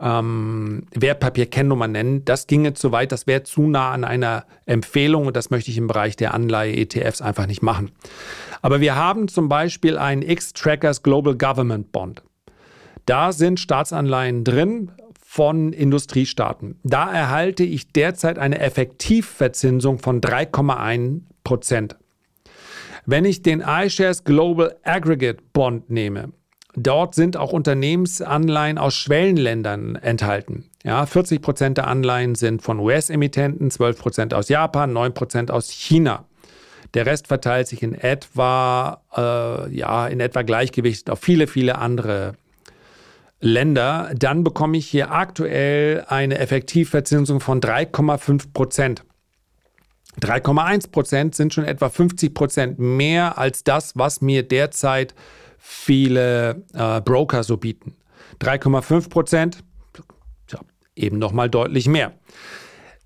ähm, 0.00 0.88
Wertpapierkennnummer 0.92 1.86
nennen. 1.86 2.24
Das 2.24 2.48
ginge 2.48 2.74
zu 2.74 2.90
weit, 2.90 3.12
das 3.12 3.28
wäre 3.28 3.44
zu 3.44 3.68
nah 3.68 3.92
an 3.92 4.02
einer 4.02 4.46
Empfehlung 4.64 5.28
und 5.28 5.36
das 5.36 5.50
möchte 5.50 5.70
ich 5.70 5.78
im 5.78 5.86
Bereich 5.86 6.16
der 6.16 6.34
Anleihe-ETFs 6.34 7.22
einfach 7.22 7.46
nicht 7.46 7.62
machen. 7.62 7.92
Aber 8.62 8.80
wir 8.80 8.96
haben 8.96 9.28
zum 9.28 9.48
Beispiel 9.48 9.96
einen 9.96 10.22
X-Trackers 10.22 11.04
Global 11.04 11.36
Government 11.36 11.92
Bond. 11.92 12.24
Da 13.04 13.30
sind 13.30 13.60
Staatsanleihen 13.60 14.42
drin 14.42 14.90
von 15.28 15.72
Industriestaaten. 15.72 16.78
Da 16.84 17.12
erhalte 17.12 17.64
ich 17.64 17.92
derzeit 17.92 18.38
eine 18.38 18.60
Effektivverzinsung 18.60 19.98
von 19.98 20.20
3,1 20.20 21.22
Prozent. 21.42 21.96
Wenn 23.06 23.24
ich 23.24 23.42
den 23.42 23.60
iShares 23.60 24.22
Global 24.22 24.76
Aggregate 24.84 25.42
Bond 25.52 25.90
nehme, 25.90 26.32
dort 26.76 27.16
sind 27.16 27.36
auch 27.36 27.52
Unternehmensanleihen 27.52 28.78
aus 28.78 28.94
Schwellenländern 28.94 29.96
enthalten. 29.96 30.70
Ja, 30.84 31.04
40 31.04 31.42
Prozent 31.42 31.76
der 31.76 31.88
Anleihen 31.88 32.36
sind 32.36 32.62
von 32.62 32.78
US-Emittenten, 32.78 33.70
12 33.70 33.98
Prozent 33.98 34.32
aus 34.32 34.48
Japan, 34.48 34.92
9 34.92 35.12
Prozent 35.12 35.50
aus 35.50 35.70
China. 35.70 36.24
Der 36.94 37.04
Rest 37.04 37.26
verteilt 37.26 37.66
sich 37.66 37.82
in 37.82 37.94
etwa, 37.94 39.02
äh, 39.14 39.74
ja, 39.76 40.06
in 40.06 40.20
etwa 40.20 40.42
gleichgewichtet 40.42 41.10
auf 41.10 41.18
viele, 41.18 41.48
viele 41.48 41.78
andere 41.78 42.36
Länder, 43.40 44.12
dann 44.16 44.44
bekomme 44.44 44.78
ich 44.78 44.88
hier 44.88 45.10
aktuell 45.10 46.04
eine 46.08 46.38
Effektivverzinsung 46.38 47.40
von 47.40 47.60
3,5 47.60 48.52
Prozent. 48.52 49.04
3,1 50.20 50.90
Prozent 50.90 51.34
sind 51.34 51.52
schon 51.52 51.64
etwa 51.64 51.90
50 51.90 52.32
Prozent 52.32 52.78
mehr 52.78 53.36
als 53.36 53.64
das, 53.64 53.92
was 53.96 54.22
mir 54.22 54.42
derzeit 54.42 55.14
viele 55.58 56.64
äh, 56.72 57.00
Broker 57.02 57.42
so 57.42 57.58
bieten. 57.58 57.94
3,5 58.40 59.10
Prozent, 59.10 59.64
ja, 60.50 60.60
eben 60.94 61.18
nochmal 61.18 61.50
deutlich 61.50 61.88
mehr. 61.88 62.12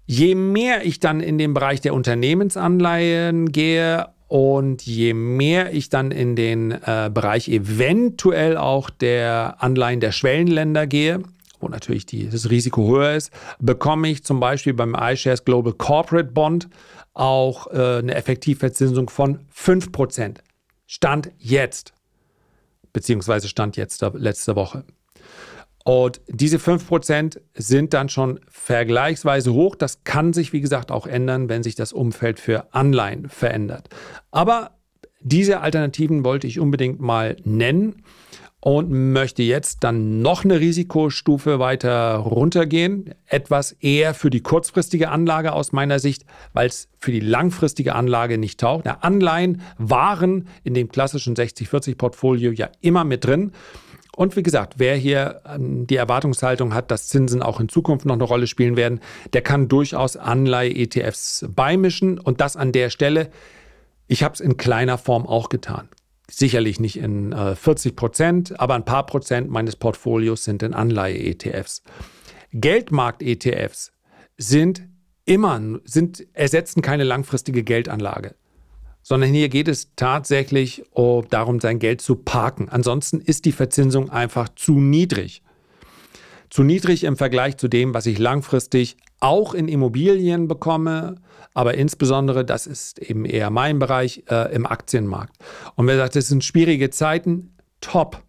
Je 0.07 0.35
mehr 0.35 0.85
ich 0.85 1.01
dann 1.01 1.21
in 1.21 1.39
den 1.39 1.55
Bereich 1.55 1.81
der 1.81 1.95
Unternehmensanleihen 1.95 3.51
gehe, 3.51 4.09
und 4.31 4.87
je 4.87 5.13
mehr 5.13 5.75
ich 5.75 5.89
dann 5.89 6.13
in 6.13 6.37
den 6.37 6.71
äh, 6.71 7.11
Bereich 7.13 7.49
eventuell 7.49 8.57
auch 8.57 8.89
der 8.89 9.57
Anleihen 9.59 9.99
der 9.99 10.13
Schwellenländer 10.13 10.87
gehe, 10.87 11.25
wo 11.59 11.67
natürlich 11.67 12.07
die, 12.07 12.29
das 12.29 12.49
Risiko 12.49 12.87
höher 12.87 13.17
ist, 13.17 13.33
bekomme 13.59 14.09
ich 14.09 14.23
zum 14.23 14.39
Beispiel 14.39 14.73
beim 14.73 14.95
iShares 14.95 15.45
Global 15.45 15.73
Corporate 15.73 16.31
Bond 16.31 16.69
auch 17.13 17.67
äh, 17.73 17.99
eine 17.99 18.15
Effektivverzinsung 18.15 19.11
von 19.11 19.41
5%. 19.53 20.37
Stand 20.87 21.33
jetzt, 21.39 21.93
beziehungsweise 22.93 23.49
Stand 23.49 23.77
jetzt 23.77 24.01
letzte 24.15 24.55
Woche. 24.55 24.85
Und 25.85 26.21
diese 26.29 26.59
5% 26.59 27.41
sind 27.55 27.95
dann 27.95 28.09
schon 28.09 28.41
vergleichsweise 28.49 29.53
hoch. 29.55 29.75
Das 29.77 30.05
kann 30.05 30.33
sich, 30.33 30.53
wie 30.53 30.61
gesagt, 30.61 30.91
auch 30.91 31.07
ändern, 31.07 31.49
wenn 31.49 31.63
sich 31.63 31.75
das 31.75 31.93
Umfeld 31.93 32.39
für 32.39 32.73
Anleihen 32.75 33.29
verändert. 33.29 33.89
Aber 34.31 34.73
diese 35.23 35.61
Alternativen 35.61 36.25
wollte 36.25 36.47
ich 36.47 36.61
unbedingt 36.61 37.01
mal 37.01 37.37
nennen 37.45 38.03
und 38.61 38.91
möchte 38.91 39.43
jetzt 39.43 39.83
dann 39.83 40.21
noch 40.21 40.45
eine 40.45 40.61
Risikostufe 40.61 41.59
weiter 41.59 42.17
runtergehen. 42.17 43.15
Etwas 43.27 43.73
eher 43.73 44.13
für 44.13 44.29
die 44.29 44.43
kurzfristige 44.43 45.09
Anlage 45.09 45.53
aus 45.53 45.73
meiner 45.73 45.99
Sicht, 45.99 46.27
weil 46.53 46.69
es 46.69 46.89
für 46.99 47.11
die 47.11 47.21
langfristige 47.21 47.95
Anlage 47.95 48.37
nicht. 48.37 48.63
Na, 48.63 48.99
Anleihen 49.01 49.63
waren 49.79 50.49
in 50.63 50.75
dem 50.75 50.91
klassischen 50.91 51.35
60-40-Portfolio 51.35 52.53
ja 52.53 52.69
immer 52.83 53.05
mit 53.05 53.25
drin. 53.25 53.53
Und 54.21 54.37
wie 54.37 54.43
gesagt, 54.43 54.75
wer 54.77 54.97
hier 54.97 55.41
ähm, 55.47 55.87
die 55.87 55.97
Erwartungshaltung 55.97 56.75
hat, 56.75 56.91
dass 56.91 57.09
Zinsen 57.09 57.41
auch 57.41 57.59
in 57.59 57.71
Zukunft 57.71 58.05
noch 58.05 58.13
eine 58.13 58.25
Rolle 58.25 58.47
spielen 58.47 58.77
werden, 58.77 59.01
der 59.33 59.41
kann 59.41 59.67
durchaus 59.67 60.19
Anleihe-ETFs 60.19 61.47
beimischen 61.49 62.19
und 62.19 62.43
das 62.43 62.55
an 62.55 62.71
der 62.71 62.91
Stelle. 62.91 63.31
Ich 64.09 64.23
habe 64.23 64.35
es 64.35 64.41
in 64.41 64.59
kleiner 64.59 64.99
Form 64.99 65.27
auch 65.27 65.49
getan. 65.49 65.89
Sicherlich 66.31 66.81
nicht 66.81 66.99
in 66.99 67.33
äh, 67.33 67.57
40 67.57 67.97
Prozent, 67.97 68.61
aber 68.61 68.75
ein 68.75 68.85
paar 68.85 69.07
Prozent 69.07 69.49
meines 69.49 69.75
Portfolios 69.75 70.45
sind 70.45 70.63
in 70.63 70.75
Anleihe-ETFs. 70.75 71.83
Geldmarkt-ETFs 72.53 73.93
sind 74.37 74.83
immer, 75.25 75.63
sind, 75.85 76.27
ersetzen 76.35 76.83
keine 76.83 77.05
langfristige 77.05 77.63
Geldanlage 77.63 78.35
sondern 79.03 79.31
hier 79.31 79.49
geht 79.49 79.69
es 79.69 79.95
tatsächlich 79.97 80.85
oh, 80.93 81.23
darum, 81.29 81.61
sein 81.61 81.79
Geld 81.79 82.01
zu 82.01 82.17
parken. 82.17 82.69
Ansonsten 82.69 83.21
ist 83.21 83.45
die 83.45 83.53
Verzinsung 83.53 84.11
einfach 84.11 84.49
zu 84.51 84.81
niedrig. 84.81 85.43
Zu 86.51 86.63
niedrig 86.63 87.05
im 87.05 87.17
Vergleich 87.17 87.57
zu 87.57 87.69
dem, 87.69 87.95
was 87.95 88.07
ich 88.07 88.19
langfristig 88.19 88.97
auch 89.21 89.55
in 89.55 89.69
Immobilien 89.69 90.49
bekomme, 90.49 91.17
aber 91.55 91.75
insbesondere, 91.75 92.45
das 92.45 92.67
ist 92.67 92.99
eben 92.99 93.25
eher 93.25 93.51
mein 93.51 93.79
Bereich, 93.79 94.25
äh, 94.31 94.53
im 94.55 94.67
Aktienmarkt. 94.67 95.37
Und 95.77 95.87
wer 95.87 95.97
sagt, 95.97 96.17
es 96.17 96.29
sind 96.29 96.45
schwierige 96.45 96.91
Zeiten, 96.91 97.57
top. 97.81 98.23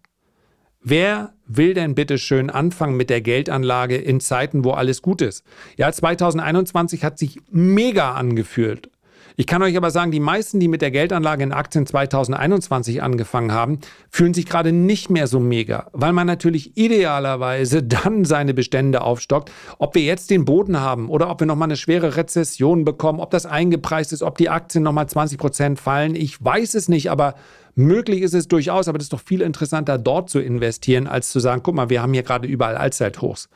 Wer 0.80 1.32
will 1.46 1.74
denn 1.74 1.94
bitte 1.94 2.18
schön 2.18 2.50
anfangen 2.50 2.96
mit 2.96 3.08
der 3.10 3.20
Geldanlage 3.20 3.96
in 3.96 4.20
Zeiten, 4.20 4.64
wo 4.64 4.72
alles 4.72 5.00
gut 5.02 5.22
ist? 5.22 5.44
Ja, 5.76 5.92
2021 5.92 7.04
hat 7.04 7.18
sich 7.18 7.40
mega 7.50 8.12
angefühlt. 8.12 8.90
Ich 9.36 9.46
kann 9.46 9.62
euch 9.62 9.76
aber 9.76 9.90
sagen, 9.90 10.10
die 10.10 10.20
meisten, 10.20 10.60
die 10.60 10.68
mit 10.68 10.82
der 10.82 10.90
Geldanlage 10.90 11.42
in 11.42 11.52
Aktien 11.52 11.86
2021 11.86 13.02
angefangen 13.02 13.52
haben, 13.52 13.78
fühlen 14.10 14.34
sich 14.34 14.46
gerade 14.46 14.72
nicht 14.72 15.10
mehr 15.10 15.26
so 15.26 15.40
mega, 15.40 15.88
weil 15.92 16.12
man 16.12 16.26
natürlich 16.26 16.76
idealerweise 16.76 17.82
dann 17.82 18.24
seine 18.24 18.54
Bestände 18.54 19.02
aufstockt. 19.02 19.50
Ob 19.78 19.94
wir 19.94 20.02
jetzt 20.02 20.30
den 20.30 20.44
Boden 20.44 20.80
haben 20.80 21.08
oder 21.08 21.30
ob 21.30 21.40
wir 21.40 21.46
nochmal 21.46 21.66
eine 21.66 21.76
schwere 21.76 22.16
Rezession 22.16 22.84
bekommen, 22.84 23.20
ob 23.20 23.30
das 23.30 23.46
eingepreist 23.46 24.12
ist, 24.12 24.22
ob 24.22 24.38
die 24.38 24.50
Aktien 24.50 24.84
nochmal 24.84 25.08
20 25.08 25.38
Prozent 25.38 25.80
fallen, 25.80 26.14
ich 26.14 26.42
weiß 26.42 26.74
es 26.74 26.88
nicht, 26.88 27.10
aber 27.10 27.34
Möglich 27.74 28.20
ist 28.20 28.34
es 28.34 28.48
durchaus, 28.48 28.88
aber 28.88 28.98
das 28.98 29.06
ist 29.06 29.12
doch 29.14 29.20
viel 29.20 29.40
interessanter, 29.40 29.96
dort 29.96 30.28
zu 30.28 30.40
investieren, 30.40 31.06
als 31.06 31.30
zu 31.30 31.40
sagen, 31.40 31.62
guck 31.62 31.74
mal, 31.74 31.88
wir 31.88 32.02
haben 32.02 32.12
hier 32.12 32.22
gerade 32.22 32.46
überall 32.46 32.76
Allzeithochs, 32.76 33.48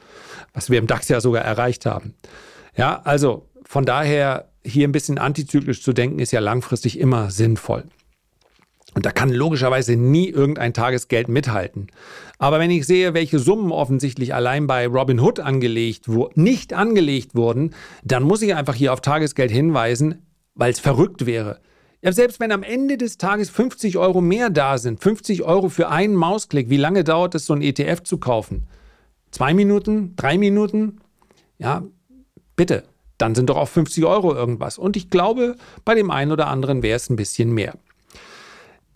was 0.54 0.70
wir 0.70 0.78
im 0.78 0.86
DAX 0.86 1.08
ja 1.08 1.20
sogar 1.20 1.42
erreicht 1.44 1.84
haben. 1.84 2.14
Ja, 2.76 3.02
also 3.04 3.46
von 3.64 3.84
daher 3.84 4.48
hier 4.66 4.86
ein 4.86 4.92
bisschen 4.92 5.18
antizyklisch 5.18 5.82
zu 5.82 5.92
denken, 5.92 6.18
ist 6.18 6.32
ja 6.32 6.40
langfristig 6.40 6.98
immer 6.98 7.30
sinnvoll. 7.30 7.84
Und 8.94 9.04
da 9.04 9.10
kann 9.10 9.28
logischerweise 9.28 9.94
nie 9.94 10.28
irgendein 10.28 10.72
Tagesgeld 10.72 11.28
mithalten. 11.28 11.88
Aber 12.38 12.58
wenn 12.58 12.70
ich 12.70 12.86
sehe, 12.86 13.12
welche 13.12 13.38
Summen 13.38 13.70
offensichtlich 13.70 14.34
allein 14.34 14.66
bei 14.66 14.86
Robinhood 14.86 15.38
angelegt 15.38 16.08
nicht 16.34 16.72
angelegt 16.72 17.34
wurden, 17.34 17.74
dann 18.04 18.22
muss 18.22 18.40
ich 18.40 18.54
einfach 18.54 18.74
hier 18.74 18.94
auf 18.94 19.02
Tagesgeld 19.02 19.50
hinweisen, 19.50 20.26
weil 20.54 20.72
es 20.72 20.80
verrückt 20.80 21.26
wäre. 21.26 21.60
Ja, 22.00 22.12
selbst 22.12 22.40
wenn 22.40 22.52
am 22.52 22.62
Ende 22.62 22.96
des 22.96 23.18
Tages 23.18 23.50
50 23.50 23.98
Euro 23.98 24.22
mehr 24.22 24.48
da 24.48 24.78
sind, 24.78 25.02
50 25.02 25.42
Euro 25.42 25.68
für 25.68 25.90
einen 25.90 26.14
Mausklick, 26.14 26.70
wie 26.70 26.76
lange 26.78 27.04
dauert 27.04 27.34
es, 27.34 27.44
so 27.44 27.52
ein 27.52 27.62
ETF 27.62 28.02
zu 28.02 28.16
kaufen? 28.16 28.66
Zwei 29.30 29.52
Minuten? 29.52 30.14
Drei 30.16 30.38
Minuten? 30.38 31.00
Ja, 31.58 31.82
bitte 32.54 32.84
dann 33.18 33.34
sind 33.34 33.50
doch 33.50 33.56
auch 33.56 33.68
50 33.68 34.04
Euro 34.04 34.34
irgendwas. 34.34 34.78
Und 34.78 34.96
ich 34.96 35.10
glaube, 35.10 35.56
bei 35.84 35.94
dem 35.94 36.10
einen 36.10 36.32
oder 36.32 36.48
anderen 36.48 36.82
wäre 36.82 36.96
es 36.96 37.10
ein 37.10 37.16
bisschen 37.16 37.52
mehr. 37.52 37.74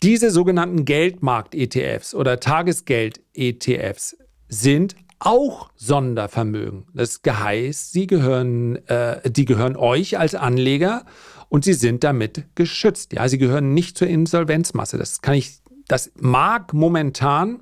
Diese 0.03 0.31
sogenannten 0.31 0.85
Geldmarkt-ETFs 0.85 2.15
oder 2.15 2.39
Tagesgeld-ETFs 2.39 4.17
sind 4.47 4.95
auch 5.19 5.69
Sondervermögen. 5.75 6.85
Das 6.93 7.21
heißt, 7.27 7.91
sie 7.91 8.07
gehören, 8.07 8.77
äh, 8.87 9.29
die 9.29 9.45
gehören 9.45 9.75
euch 9.75 10.17
als 10.17 10.33
Anleger 10.33 11.05
und 11.49 11.63
sie 11.63 11.73
sind 11.73 12.03
damit 12.03 12.45
geschützt. 12.55 13.13
Ja, 13.13 13.29
sie 13.29 13.37
gehören 13.37 13.73
nicht 13.73 13.97
zur 13.97 14.07
Insolvenzmasse. 14.07 14.97
Das 14.97 15.21
kann 15.21 15.35
ich, 15.35 15.59
das 15.87 16.11
mag 16.19 16.73
momentan 16.73 17.59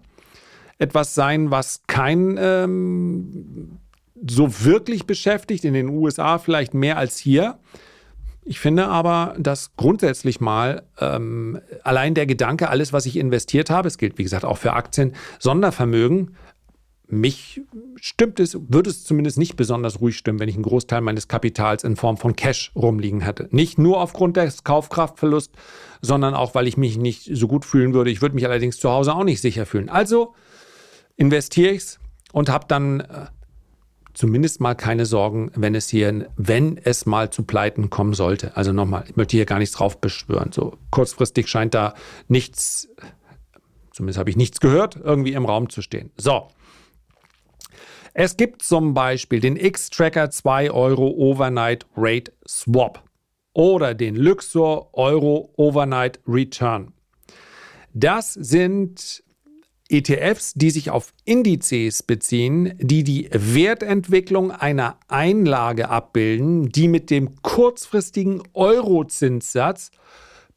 etwas 0.78 1.14
sein, 1.14 1.52
was 1.52 1.82
kein 1.88 2.38
ähm, 2.40 3.80
so 4.28 4.64
wirklich 4.64 5.06
beschäftigt, 5.06 5.66
in 5.66 5.74
den 5.74 5.90
USA 5.90 6.38
vielleicht 6.38 6.74
mehr 6.74 6.98
als 6.98 7.18
hier. 7.18 7.60
Ich 8.44 8.60
finde 8.60 8.88
aber, 8.88 9.36
dass 9.38 9.76
grundsätzlich 9.76 10.40
mal 10.42 10.84
ähm, 11.00 11.60
allein 11.84 12.16
der 12.16 12.26
Gedanke, 12.26 12.70
alles, 12.70 12.94
was 12.94 13.06
ich 13.06 13.18
investiert 13.18 13.70
habe, 13.70 13.88
es 13.88 13.98
gilt 13.98 14.18
wie 14.18 14.24
gesagt 14.24 14.46
auch 14.46 14.58
für 14.58 14.74
Aktien, 14.74 15.14
Sondervermögen, 15.40 16.36
mich 17.12 17.62
stimmt 17.96 18.40
es, 18.40 18.56
würde 18.70 18.90
es 18.90 19.04
zumindest 19.04 19.40
nicht 19.40 19.56
besonders 19.56 20.00
ruhig 20.00 20.16
stimmen, 20.16 20.40
wenn 20.40 20.50
ich 20.50 20.56
einen 20.56 20.64
Großteil 20.64 21.02
meines 21.02 21.28
Kapitals 21.28 21.84
in 21.84 21.96
Form 21.96 22.18
von 22.18 22.36
Cash 22.36 22.72
rumliegen 22.76 23.22
hätte. 23.22 23.48
Nicht 23.52 23.80
nur 23.80 24.00
aufgrund 24.00 24.38
des 24.38 24.64
Kaufkraftverlusts, 24.64 25.58
sondern 26.02 26.36
auch, 26.36 26.54
weil 26.54 26.68
ich 26.68 26.78
mich 26.78 26.98
nicht 26.98 27.30
so 27.34 27.48
gut 27.48 27.66
fühlen 27.66 27.94
würde. 27.96 28.12
Ich 28.12 28.22
würde 28.22 28.36
mich 28.36 28.46
allerdings 28.46 28.78
zu 28.78 28.92
Hause 28.92 29.16
auch 29.16 29.24
nicht 29.24 29.42
sicher 29.42 29.66
fühlen. 29.66 29.90
Also 29.90 30.36
investiere 31.18 31.72
ich 31.72 31.82
es 31.82 32.00
und 32.32 32.50
habe 32.50 32.66
dann 32.68 33.00
äh, 33.00 33.26
zumindest 34.20 34.60
mal 34.60 34.76
keine 34.76 35.06
Sorgen, 35.06 35.50
wenn 35.56 35.76
es 35.76 35.88
hier, 35.88 36.30
wenn 36.36 36.78
es 36.78 37.06
mal 37.06 37.30
zu 37.30 37.44
Pleiten 37.44 37.90
kommen 37.90 38.14
sollte. 38.14 38.58
Also 38.58 38.74
nochmal, 38.74 39.06
ich 39.08 39.16
möchte 39.16 39.38
hier 39.38 39.46
gar 39.46 39.60
nichts 39.60 39.78
drauf 39.78 40.02
beschwören. 40.02 40.52
So 40.52 40.78
kurzfristig 40.92 41.48
scheint 41.48 41.74
da 41.74 41.94
nichts, 42.28 42.90
zumindest 43.94 44.20
habe 44.20 44.30
ich 44.30 44.36
nichts 44.36 44.60
gehört, 44.60 44.98
irgendwie 44.98 45.32
im 45.32 45.46
Raum 45.46 45.70
zu 45.70 45.82
stehen. 45.82 46.12
So. 46.18 46.50
Es 48.14 48.36
gibt 48.36 48.62
zum 48.62 48.94
Beispiel 48.94 49.40
den 49.40 49.56
X-Tracker 49.56 50.30
2 50.30 50.70
Euro 50.72 51.08
Overnight 51.12 51.86
Rate 51.96 52.34
Swap 52.46 53.02
oder 53.54 53.94
den 53.94 54.18
Luxor 54.18 54.90
Euro 54.96 55.54
Overnight 55.56 56.20
Return. 56.28 56.92
Das 57.94 58.34
sind 58.34 59.24
ETFs, 59.90 60.54
die 60.54 60.70
sich 60.70 60.92
auf 60.92 61.14
Indizes 61.26 62.04
beziehen, 62.04 62.74
die 62.78 63.04
die 63.04 63.30
Wertentwicklung 63.32 64.52
einer 64.52 64.98
Einlage 65.08 65.90
abbilden, 65.90 66.70
die 66.70 66.88
mit 66.88 67.10
dem 67.10 67.42
kurzfristigen 67.42 68.44
Eurozinssatz 68.54 69.92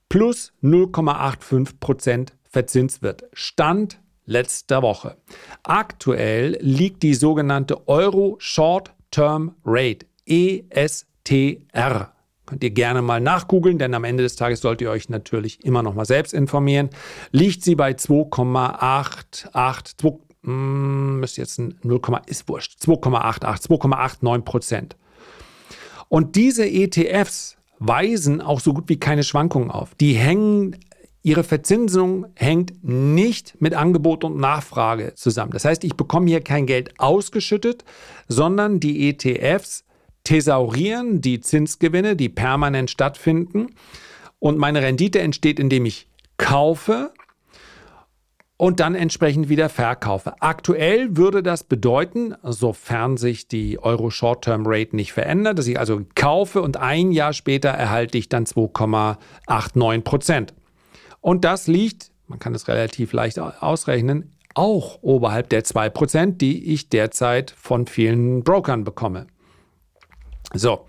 plus 0.09 0.53
0,85% 0.63 2.29
verzinst 2.45 3.03
wird. 3.03 3.25
Stand 3.33 3.99
letzter 4.27 4.83
Woche. 4.83 5.17
Aktuell 5.63 6.59
liegt 6.61 7.03
die 7.03 7.15
sogenannte 7.15 7.89
Euro 7.89 8.37
Short 8.39 8.93
Term 9.11 9.55
Rate 9.65 10.07
ESTR 10.27 12.13
Könnt 12.47 12.65
ihr 12.65 12.71
gerne 12.71 13.03
mal 13.03 13.21
nachgoogeln, 13.21 13.79
denn 13.79 13.95
am 13.95 14.05
Ende 14.05 14.23
des 14.23 14.37
Tages 14.37 14.61
sollt 14.61 14.81
ihr 14.81 14.91
euch 14.91 15.09
natürlich 15.09 15.65
immer 15.65 15.83
noch 15.83 15.95
mal 15.95 16.05
selbst 16.05 16.35
informieren. 16.35 16.91
Liegt 17.31 17.63
sie 17.63 17.77
bei 17.77 17.93
2,88, 17.93 20.19
hm, 20.43 21.21
müsste 21.21 21.41
jetzt 21.41 21.59
ein 21.59 21.79
0, 21.83 22.01
ist 22.27 22.49
wurscht, 22.49 22.79
2,88, 22.83 23.69
2,89 23.69 24.41
Prozent. 24.41 24.97
Und 26.09 26.37
diese 26.37 26.69
ETFs 26.69 27.57
weisen 27.79 28.41
auch 28.41 28.61
so 28.61 28.75
gut 28.75 28.89
wie 28.89 28.99
keine 28.99 29.23
Schwankungen 29.23 29.71
auf. 29.71 29.95
Die 29.95 30.15
hängen 30.15 30.77
Ihre 31.25 31.45
Verzinsung 31.45 32.27
hängt 32.35 32.83
nicht 32.83 33.61
mit 33.61 33.75
Angebot 33.75 34.25
und 34.25 34.39
Nachfrage 34.39 35.15
zusammen. 35.15 35.53
Das 35.53 35.65
heißt, 35.65 35.85
ich 35.85 35.95
bekomme 35.95 36.27
hier 36.27 36.41
kein 36.41 36.67
Geld 36.67 36.99
ausgeschüttet, 36.99 37.85
sondern 38.27 38.81
die 38.81 39.09
ETFs 39.09 39.85
thesaurieren 40.25 41.21
die 41.21 41.41
Zinsgewinne, 41.41 42.17
die 42.17 42.29
permanent 42.29 42.91
stattfinden. 42.91 43.69
Und 44.39 44.59
meine 44.59 44.83
Rendite 44.83 45.21
entsteht, 45.21 45.61
indem 45.61 45.87
ich 45.87 46.09
kaufe 46.37 47.13
und 48.57 48.79
dann 48.79 48.95
entsprechend 48.95 49.49
wieder 49.49 49.69
verkaufe. 49.69 50.35
Aktuell 50.41 51.17
würde 51.17 51.43
das 51.43 51.65
bedeuten, 51.65 52.35
sofern 52.45 53.17
sich 53.17 53.49
die 53.49 53.81
Euro 53.81 54.11
Short-Term 54.11 54.63
Rate 54.67 54.95
nicht 54.95 55.13
verändert, 55.13 55.59
dass 55.59 55.67
ich 55.67 55.81
also 55.81 56.03
kaufe 56.15 56.63
und 56.63 56.77
ein 56.77 57.11
Jahr 57.11 57.33
später 57.33 57.71
erhalte 57.71 58.19
ich 58.19 58.29
dann 58.29 58.45
2,89 58.45 60.01
Prozent. 60.03 60.55
Und 61.21 61.45
das 61.45 61.67
liegt, 61.67 62.13
man 62.29 62.39
kann 62.39 62.55
es 62.55 62.69
relativ 62.69 63.13
leicht 63.13 63.41
ausrechnen, 63.41 64.33
auch 64.55 64.99
oberhalb 65.03 65.49
der 65.49 65.65
2 65.65 65.91
Prozent, 65.91 66.41
die 66.41 66.73
ich 66.73 66.89
derzeit 66.89 67.55
von 67.57 67.87
vielen 67.87 68.45
Brokern 68.45 68.85
bekomme. 68.85 69.27
So. 70.55 70.87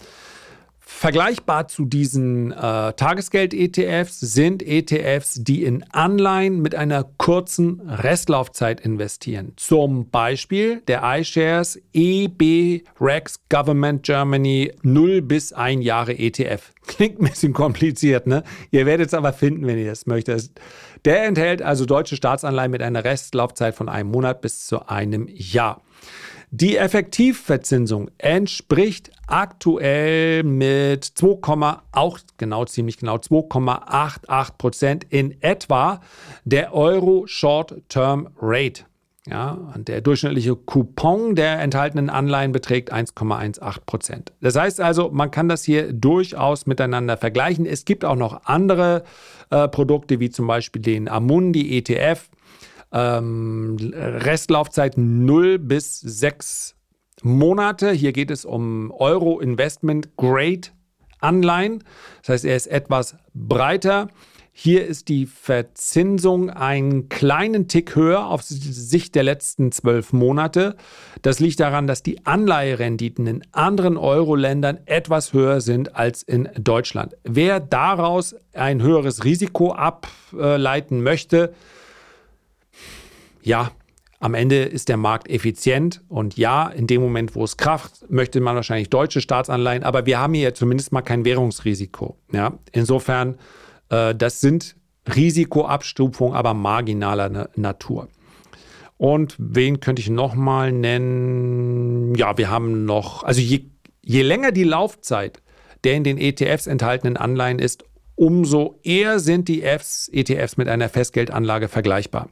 Vergleichbar 0.85 1.67
zu 1.67 1.85
diesen 1.85 2.51
äh, 2.51 2.93
Tagesgeld-ETFs 2.93 4.19
sind 4.19 4.61
ETFs, 4.61 5.43
die 5.43 5.63
in 5.63 5.83
Anleihen 5.91 6.61
mit 6.61 6.75
einer 6.75 7.03
kurzen 7.17 7.81
Restlaufzeit 7.81 8.79
investieren. 8.79 9.53
Zum 9.57 10.09
Beispiel 10.09 10.81
der 10.87 11.01
iShares 11.03 11.81
EB 11.93 12.83
Rex 13.01 13.39
Government 13.49 14.03
Germany 14.03 14.71
0 14.83 15.21
bis 15.21 15.51
1 15.51 15.83
Jahre 15.83 16.17
ETF. 16.17 16.71
Klingt 16.85 17.19
ein 17.19 17.27
bisschen 17.29 17.53
kompliziert, 17.53 18.27
ne? 18.27 18.43
Ihr 18.71 18.85
werdet 18.85 19.07
es 19.07 19.13
aber 19.13 19.33
finden, 19.33 19.65
wenn 19.67 19.77
ihr 19.77 19.89
das 19.89 20.05
möchtet. 20.05 20.51
Der 21.05 21.25
enthält 21.25 21.61
also 21.61 21.85
deutsche 21.85 22.15
Staatsanleihen 22.15 22.71
mit 22.71 22.81
einer 22.81 23.03
Restlaufzeit 23.03 23.75
von 23.75 23.89
einem 23.89 24.09
Monat 24.11 24.41
bis 24.41 24.65
zu 24.67 24.87
einem 24.87 25.27
Jahr. 25.29 25.81
Die 26.55 26.77
Effektivverzinsung 26.77 28.11
entspricht 28.19 29.09
aktuell 29.25 30.43
mit 30.43 31.03
2, 31.03 31.77
auch 31.91 32.19
genau 32.37 32.65
ziemlich 32.65 32.97
genau 32.97 33.15
2,88 33.15 34.57
Prozent 34.59 35.03
in 35.09 35.41
etwa 35.41 35.99
der 36.45 36.75
Euro 36.75 37.25
Short 37.25 37.81
Term 37.89 38.29
Rate. 38.39 38.83
Ja, 39.25 39.73
der 39.77 40.01
durchschnittliche 40.01 40.55
Coupon 40.55 41.33
der 41.33 41.59
enthaltenen 41.59 42.11
Anleihen 42.11 42.51
beträgt 42.51 42.93
1,18 42.93 43.79
Prozent. 43.87 44.31
Das 44.39 44.55
heißt 44.55 44.79
also, 44.79 45.09
man 45.09 45.31
kann 45.31 45.49
das 45.49 45.63
hier 45.63 45.91
durchaus 45.91 46.67
miteinander 46.67 47.17
vergleichen. 47.17 47.65
Es 47.65 47.83
gibt 47.83 48.05
auch 48.05 48.15
noch 48.15 48.41
andere 48.45 49.05
äh, 49.49 49.67
Produkte, 49.69 50.19
wie 50.19 50.29
zum 50.29 50.45
Beispiel 50.45 50.83
den 50.83 51.07
Amundi 51.07 51.79
ETF 51.79 52.29
ähm, 52.93 53.77
Restlaufzeit 53.93 54.97
0 54.97 55.59
bis 55.59 55.99
6 55.99 56.75
Monate. 57.23 57.91
Hier 57.91 58.13
geht 58.13 58.31
es 58.31 58.45
um 58.45 58.91
Euro 58.91 59.39
Investment 59.39 60.15
Grade 60.17 60.69
Anleihen. 61.19 61.83
Das 62.21 62.29
heißt, 62.29 62.45
er 62.45 62.55
ist 62.55 62.67
etwas 62.67 63.15
breiter. 63.33 64.09
Hier 64.55 64.85
ist 64.85 65.07
die 65.07 65.25
Verzinsung 65.25 66.51
einen 66.51 67.09
kleinen 67.09 67.67
Tick 67.67 67.95
höher 67.95 68.27
auf 68.27 68.43
Sicht 68.43 69.15
der 69.15 69.23
letzten 69.23 69.71
zwölf 69.71 70.13
Monate. 70.13 70.75
Das 71.23 71.39
liegt 71.39 71.59
daran, 71.59 71.87
dass 71.87 72.03
die 72.03 72.23
Anleiherenditen 72.27 73.25
in 73.25 73.41
anderen 73.51 73.97
Euro-Ländern 73.97 74.77
etwas 74.85 75.33
höher 75.33 75.59
sind 75.59 75.95
als 75.95 76.21
in 76.21 76.49
Deutschland. 76.55 77.15
Wer 77.23 77.59
daraus 77.61 78.35
ein 78.53 78.83
höheres 78.83 79.23
Risiko 79.23 79.71
ableiten 79.71 81.01
möchte, 81.01 81.55
ja, 83.43 83.71
am 84.19 84.33
Ende 84.33 84.63
ist 84.63 84.87
der 84.89 84.97
Markt 84.97 85.29
effizient 85.29 86.01
und 86.07 86.37
ja, 86.37 86.69
in 86.69 86.87
dem 86.87 87.01
Moment, 87.01 87.35
wo 87.35 87.43
es 87.43 87.57
kracht, 87.57 88.09
möchte 88.09 88.39
man 88.39 88.55
wahrscheinlich 88.55 88.89
deutsche 88.89 89.19
Staatsanleihen, 89.19 89.83
aber 89.83 90.05
wir 90.05 90.19
haben 90.19 90.33
hier 90.33 90.53
zumindest 90.53 90.93
mal 90.93 91.01
kein 91.01 91.25
Währungsrisiko. 91.25 92.17
Ja? 92.31 92.57
Insofern, 92.71 93.37
äh, 93.89 94.15
das 94.15 94.39
sind 94.39 94.77
Risikoabstufungen, 95.13 96.35
aber 96.35 96.53
marginaler 96.53 97.29
Na 97.29 97.49
Natur. 97.55 98.07
Und 98.97 99.35
wen 99.37 99.81
könnte 99.81 100.01
ich 100.01 100.09
nochmal 100.09 100.71
nennen? 100.71 102.15
Ja, 102.15 102.37
wir 102.37 102.49
haben 102.49 102.85
noch, 102.85 103.23
also 103.23 103.41
je, 103.41 103.65
je 104.01 104.21
länger 104.21 104.53
die 104.53 104.63
Laufzeit 104.63 105.43
der 105.83 105.95
in 105.95 106.03
den 106.03 106.17
ETFs 106.17 106.67
enthaltenen 106.67 107.17
Anleihen 107.17 107.59
ist, 107.59 107.83
umso 108.15 108.79
eher 108.83 109.19
sind 109.19 109.47
die 109.47 109.61
Fs, 109.61 110.09
ETFs 110.11 110.57
mit 110.57 110.67
einer 110.67 110.89
Festgeldanlage 110.89 111.67
vergleichbar. 111.67 112.29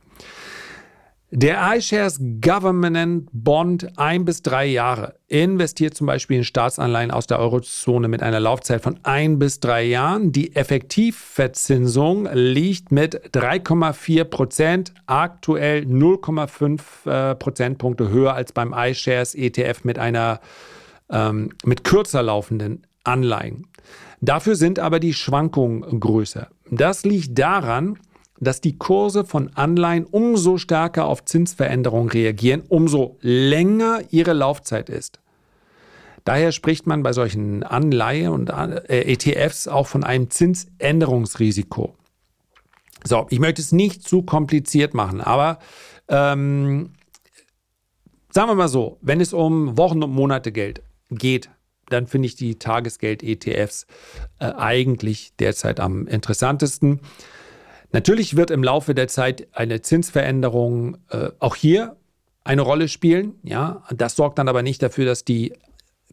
Der 1.34 1.78
iShares 1.78 2.20
Government 2.42 3.30
Bond 3.32 3.98
ein 3.98 4.26
bis 4.26 4.42
drei 4.42 4.66
Jahre 4.66 5.16
investiert 5.30 5.94
zum 5.94 6.06
Beispiel 6.06 6.36
in 6.36 6.44
Staatsanleihen 6.44 7.10
aus 7.10 7.26
der 7.26 7.40
Eurozone 7.40 8.10
mit 8.10 8.22
einer 8.22 8.42
Laufzeit 8.42 8.84
von 8.84 9.00
ein 9.04 9.40
bis 9.40 9.62
drei 9.62 9.84
Jahren. 9.84 10.34
Die 10.34 10.54
Effektivverzinsung 10.58 12.28
liegt 12.34 12.92
mit 12.92 13.34
3,4 13.34 14.26
Prozent, 14.26 14.94
aktuell 15.06 15.84
0,5 15.84 17.10
äh, 17.10 17.36
Prozentpunkte 17.36 18.10
höher 18.10 18.34
als 18.34 18.52
beim 18.52 18.74
iShares 18.78 19.34
ETF 19.34 19.86
mit 19.86 20.00
einer 20.00 20.42
ähm, 21.10 21.52
mit 21.64 21.86
kürzer 21.86 22.24
laufenden 22.24 22.86
Anleihen. 23.06 23.68
Dafür 24.20 24.58
sind 24.58 24.80
aber 24.80 25.00
die 25.00 25.14
Schwankungen 25.14 25.98
größer. 25.98 26.50
Das 26.70 27.06
liegt 27.06 27.40
daran, 27.40 27.98
dass 28.42 28.60
die 28.60 28.78
Kurse 28.78 29.24
von 29.24 29.52
Anleihen 29.56 30.06
umso 30.06 30.58
stärker 30.58 31.06
auf 31.06 31.24
Zinsveränderungen 31.24 32.10
reagieren, 32.10 32.64
umso 32.68 33.18
länger 33.22 34.02
ihre 34.10 34.34
Laufzeit 34.34 34.90
ist. 34.90 35.20
Daher 36.26 36.52
spricht 36.52 36.88
man 36.88 37.04
bei 37.04 37.14
solchen 37.14 37.64
Anleihen 37.64 38.30
und 38.30 38.50
äh, 38.50 39.12
ETFs 39.12 39.68
auch 39.68 39.88
von 39.88 40.04
einem 40.04 40.30
Zinsänderungsrisiko. 40.30 41.96
So, 43.04 43.28
ich 43.30 43.40
möchte 43.40 43.62
es 43.62 43.72
nicht 43.72 44.04
zu 44.08 44.24
kompliziert 44.24 44.94
machen, 44.94 45.22
aber 45.22 45.60
ähm, 46.08 46.94
sagen 48.32 48.50
wir 48.50 48.56
mal 48.56 48.68
so, 48.68 48.98
wenn 49.02 49.22
es 49.22 49.34
um 49.34 49.78
Wochen 49.78 50.04
und 50.04 50.12
Monate 50.12 50.52
Geld 50.52 50.84
geht, 51.10 51.50
dann 51.90 52.08
finde 52.08 52.28
ich 52.28 52.36
die 52.36 52.58
Tagesgeld-ETFs 52.58 53.86
äh, 54.40 54.46
eigentlich 54.46 55.34
derzeit 55.38 55.80
am 55.80 56.08
interessantesten. 56.08 57.02
Natürlich 57.92 58.38
wird 58.38 58.52
im 58.52 58.64
Laufe 58.64 58.96
der 58.96 59.08
Zeit 59.08 59.48
eine 59.52 59.82
Zinsveränderung 59.82 60.98
äh, 61.10 61.30
auch 61.40 61.56
hier 61.56 61.98
eine 62.44 62.62
Rolle 62.62 62.88
spielen. 62.88 63.36
Ja, 63.44 63.84
das 63.92 64.16
sorgt 64.16 64.40
dann 64.40 64.48
aber 64.48 64.64
nicht 64.64 64.82
dafür, 64.82 65.06
dass 65.06 65.26
die 65.26 65.54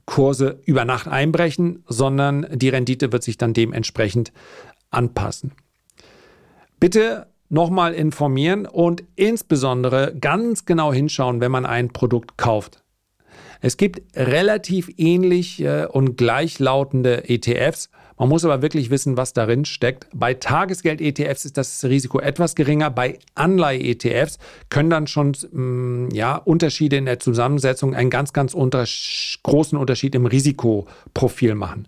Kurse 0.05 0.61
über 0.65 0.85
Nacht 0.85 1.07
einbrechen, 1.07 1.85
sondern 1.87 2.47
die 2.51 2.69
Rendite 2.71 3.13
wird 3.13 3.23
sich 3.23 3.37
dann 3.37 3.53
dementsprechend 3.53 4.33
anpassen. 4.91 5.53
Bitte 6.81 7.27
nochmal 7.49 7.95
informieren 7.95 8.67
und 8.67 9.05
insbesondere 9.17 10.15
ganz 10.19 10.65
genau 10.65 10.93
hinschauen, 10.93 11.41
wenn 11.41 11.51
man 11.51 11.67
ein 11.67 11.89
Produkt 11.91 12.37
kauft. 12.37 12.83
Es 13.61 13.77
gibt 13.77 14.17
relativ 14.17 14.91
ähnliche 14.97 15.89
und 15.89 16.17
gleichlautende 16.17 17.29
ETFs. 17.29 17.91
Man 18.19 18.29
muss 18.29 18.45
aber 18.45 18.63
wirklich 18.63 18.91
wissen, 18.91 19.17
was 19.17 19.33
darin 19.33 19.65
steckt. 19.65 20.09
Bei 20.13 20.35
Tagesgeld-ETFs 20.35 21.45
ist 21.45 21.57
das 21.57 21.85
Risiko 21.85 22.19
etwas 22.19 22.57
geringer. 22.57 22.91
Bei 22.91 23.19
Anleihe-ETFs 23.37 24.39
können 24.71 24.91
dann 24.91 25.07
schon 25.07 25.37
mm, 25.53 26.09
ja, 26.13 26.37
Unterschiede 26.37 26.97
in 26.97 27.05
der 27.05 27.21
Zusammensetzung 27.21 27.95
einen 27.95 28.11
ganz, 28.11 28.33
ganz 28.33 28.55
unter 28.55 28.85
großen 29.45 29.79
Unterschied 29.79 30.17
im 30.17 30.27
Risikoprofil 30.27 31.55
machen. 31.55 31.87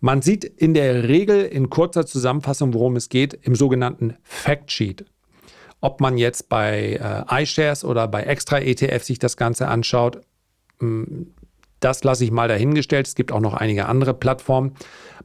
Man 0.00 0.20
sieht 0.20 0.44
in 0.44 0.74
der 0.74 1.08
Regel 1.08 1.42
in 1.46 1.70
kurzer 1.70 2.04
Zusammenfassung, 2.04 2.74
worum 2.74 2.96
es 2.96 3.08
geht, 3.08 3.32
im 3.32 3.54
sogenannten 3.54 4.18
Factsheet. 4.22 5.06
Ob 5.80 6.02
man 6.02 6.18
jetzt 6.18 6.50
bei 6.50 7.24
äh, 7.30 7.42
iShares 7.42 7.86
oder 7.86 8.06
bei 8.06 8.24
Extra 8.24 8.58
ETF 8.58 9.02
sich 9.02 9.18
das 9.18 9.38
Ganze 9.38 9.68
anschaut, 9.68 10.20
hm, 10.80 11.33
das 11.84 12.02
lasse 12.02 12.24
ich 12.24 12.30
mal 12.30 12.48
dahingestellt. 12.48 13.06
Es 13.06 13.14
gibt 13.14 13.30
auch 13.30 13.40
noch 13.40 13.54
einige 13.54 13.86
andere 13.86 14.14
Plattformen. 14.14 14.74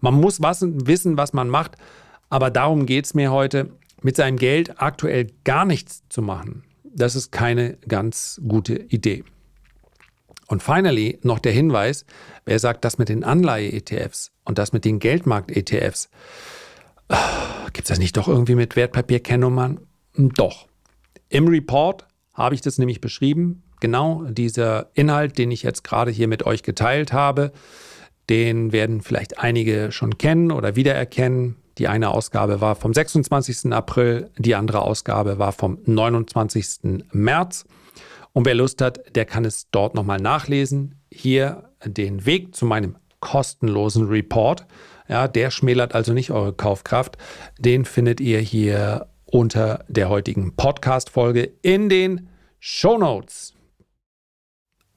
Man 0.01 0.13
muss 0.13 0.41
was, 0.41 0.61
wissen, 0.61 1.17
was 1.17 1.33
man 1.33 1.49
macht, 1.49 1.77
aber 2.29 2.51
darum 2.51 2.85
geht 2.85 3.05
es 3.05 3.13
mir 3.13 3.31
heute, 3.31 3.71
mit 4.01 4.15
seinem 4.15 4.37
Geld 4.37 4.81
aktuell 4.81 5.27
gar 5.43 5.65
nichts 5.65 6.03
zu 6.09 6.21
machen. 6.21 6.63
Das 6.83 7.15
ist 7.15 7.31
keine 7.31 7.77
ganz 7.87 8.41
gute 8.47 8.75
Idee. 8.75 9.23
Und 10.47 10.63
finally 10.63 11.19
noch 11.21 11.39
der 11.39 11.51
Hinweis, 11.51 12.05
wer 12.45 12.59
sagt, 12.59 12.83
das 12.83 12.97
mit 12.97 13.09
den 13.09 13.23
Anleihe-ETFs 13.23 14.31
und 14.45 14.57
das 14.57 14.73
mit 14.73 14.83
den 14.83 14.99
Geldmarkt-ETFs, 14.99 16.09
gibt 17.73 17.85
es 17.85 17.89
das 17.89 17.99
nicht 17.99 18.17
doch 18.17 18.27
irgendwie 18.27 18.55
mit 18.55 18.75
Wertpapierkennnummern? 18.75 19.79
Doch. 20.15 20.67
Im 21.29 21.47
Report 21.47 22.07
habe 22.33 22.55
ich 22.55 22.61
das 22.61 22.79
nämlich 22.79 23.01
beschrieben. 23.01 23.63
Genau 23.79 24.23
dieser 24.29 24.89
Inhalt, 24.93 25.37
den 25.37 25.51
ich 25.51 25.63
jetzt 25.63 25.83
gerade 25.83 26.11
hier 26.11 26.27
mit 26.27 26.45
euch 26.45 26.63
geteilt 26.63 27.13
habe, 27.13 27.51
den 28.29 28.71
werden 28.71 29.01
vielleicht 29.01 29.39
einige 29.39 29.91
schon 29.91 30.17
kennen 30.17 30.51
oder 30.51 30.75
wiedererkennen. 30.75 31.55
Die 31.77 31.87
eine 31.87 32.09
Ausgabe 32.09 32.61
war 32.61 32.75
vom 32.75 32.93
26. 32.93 33.71
April, 33.71 34.29
die 34.37 34.55
andere 34.55 34.81
Ausgabe 34.81 35.39
war 35.39 35.51
vom 35.51 35.79
29. 35.85 37.05
März. 37.11 37.65
Und 38.33 38.45
wer 38.45 38.53
Lust 38.53 38.81
hat, 38.81 39.15
der 39.15 39.25
kann 39.25 39.45
es 39.45 39.69
dort 39.71 39.95
nochmal 39.95 40.19
nachlesen. 40.19 40.95
Hier 41.11 41.69
den 41.83 42.25
Weg 42.25 42.55
zu 42.55 42.65
meinem 42.65 42.97
kostenlosen 43.19 44.07
Report. 44.07 44.65
Ja, 45.07 45.27
der 45.27 45.49
schmälert 45.49 45.95
also 45.95 46.13
nicht 46.13 46.31
eure 46.31 46.53
Kaufkraft. 46.53 47.17
Den 47.57 47.85
findet 47.85 48.19
ihr 48.21 48.39
hier 48.39 49.07
unter 49.25 49.85
der 49.87 50.09
heutigen 50.09 50.55
Podcast-Folge 50.55 51.51
in 51.61 51.89
den 51.89 52.29
Show 52.59 52.97
Notes. 52.97 53.53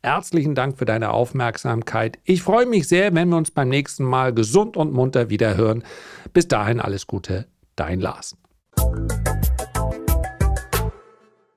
Herzlichen 0.05 0.57
Dank 0.57 0.79
für 0.79 0.85
deine 0.85 1.13
Aufmerksamkeit. 1.13 2.19
Ich 2.25 2.43
freue 2.43 2.67
mich 2.67 2.89
sehr, 2.89 3.15
wenn 3.15 3.29
wir 3.29 3.37
uns 3.37 3.53
beim 3.53 3.69
nächsten 3.69 4.03
Mal 4.03 4.35
gesund 4.35 4.77
und 4.77 4.93
munter 4.93 5.31
wiederhören. 5.31 5.85
Bis 6.33 6.49
dahin 6.49 6.81
alles 6.81 7.07
Gute, 7.07 7.47
dein 7.77 8.01
Lars. 8.01 8.37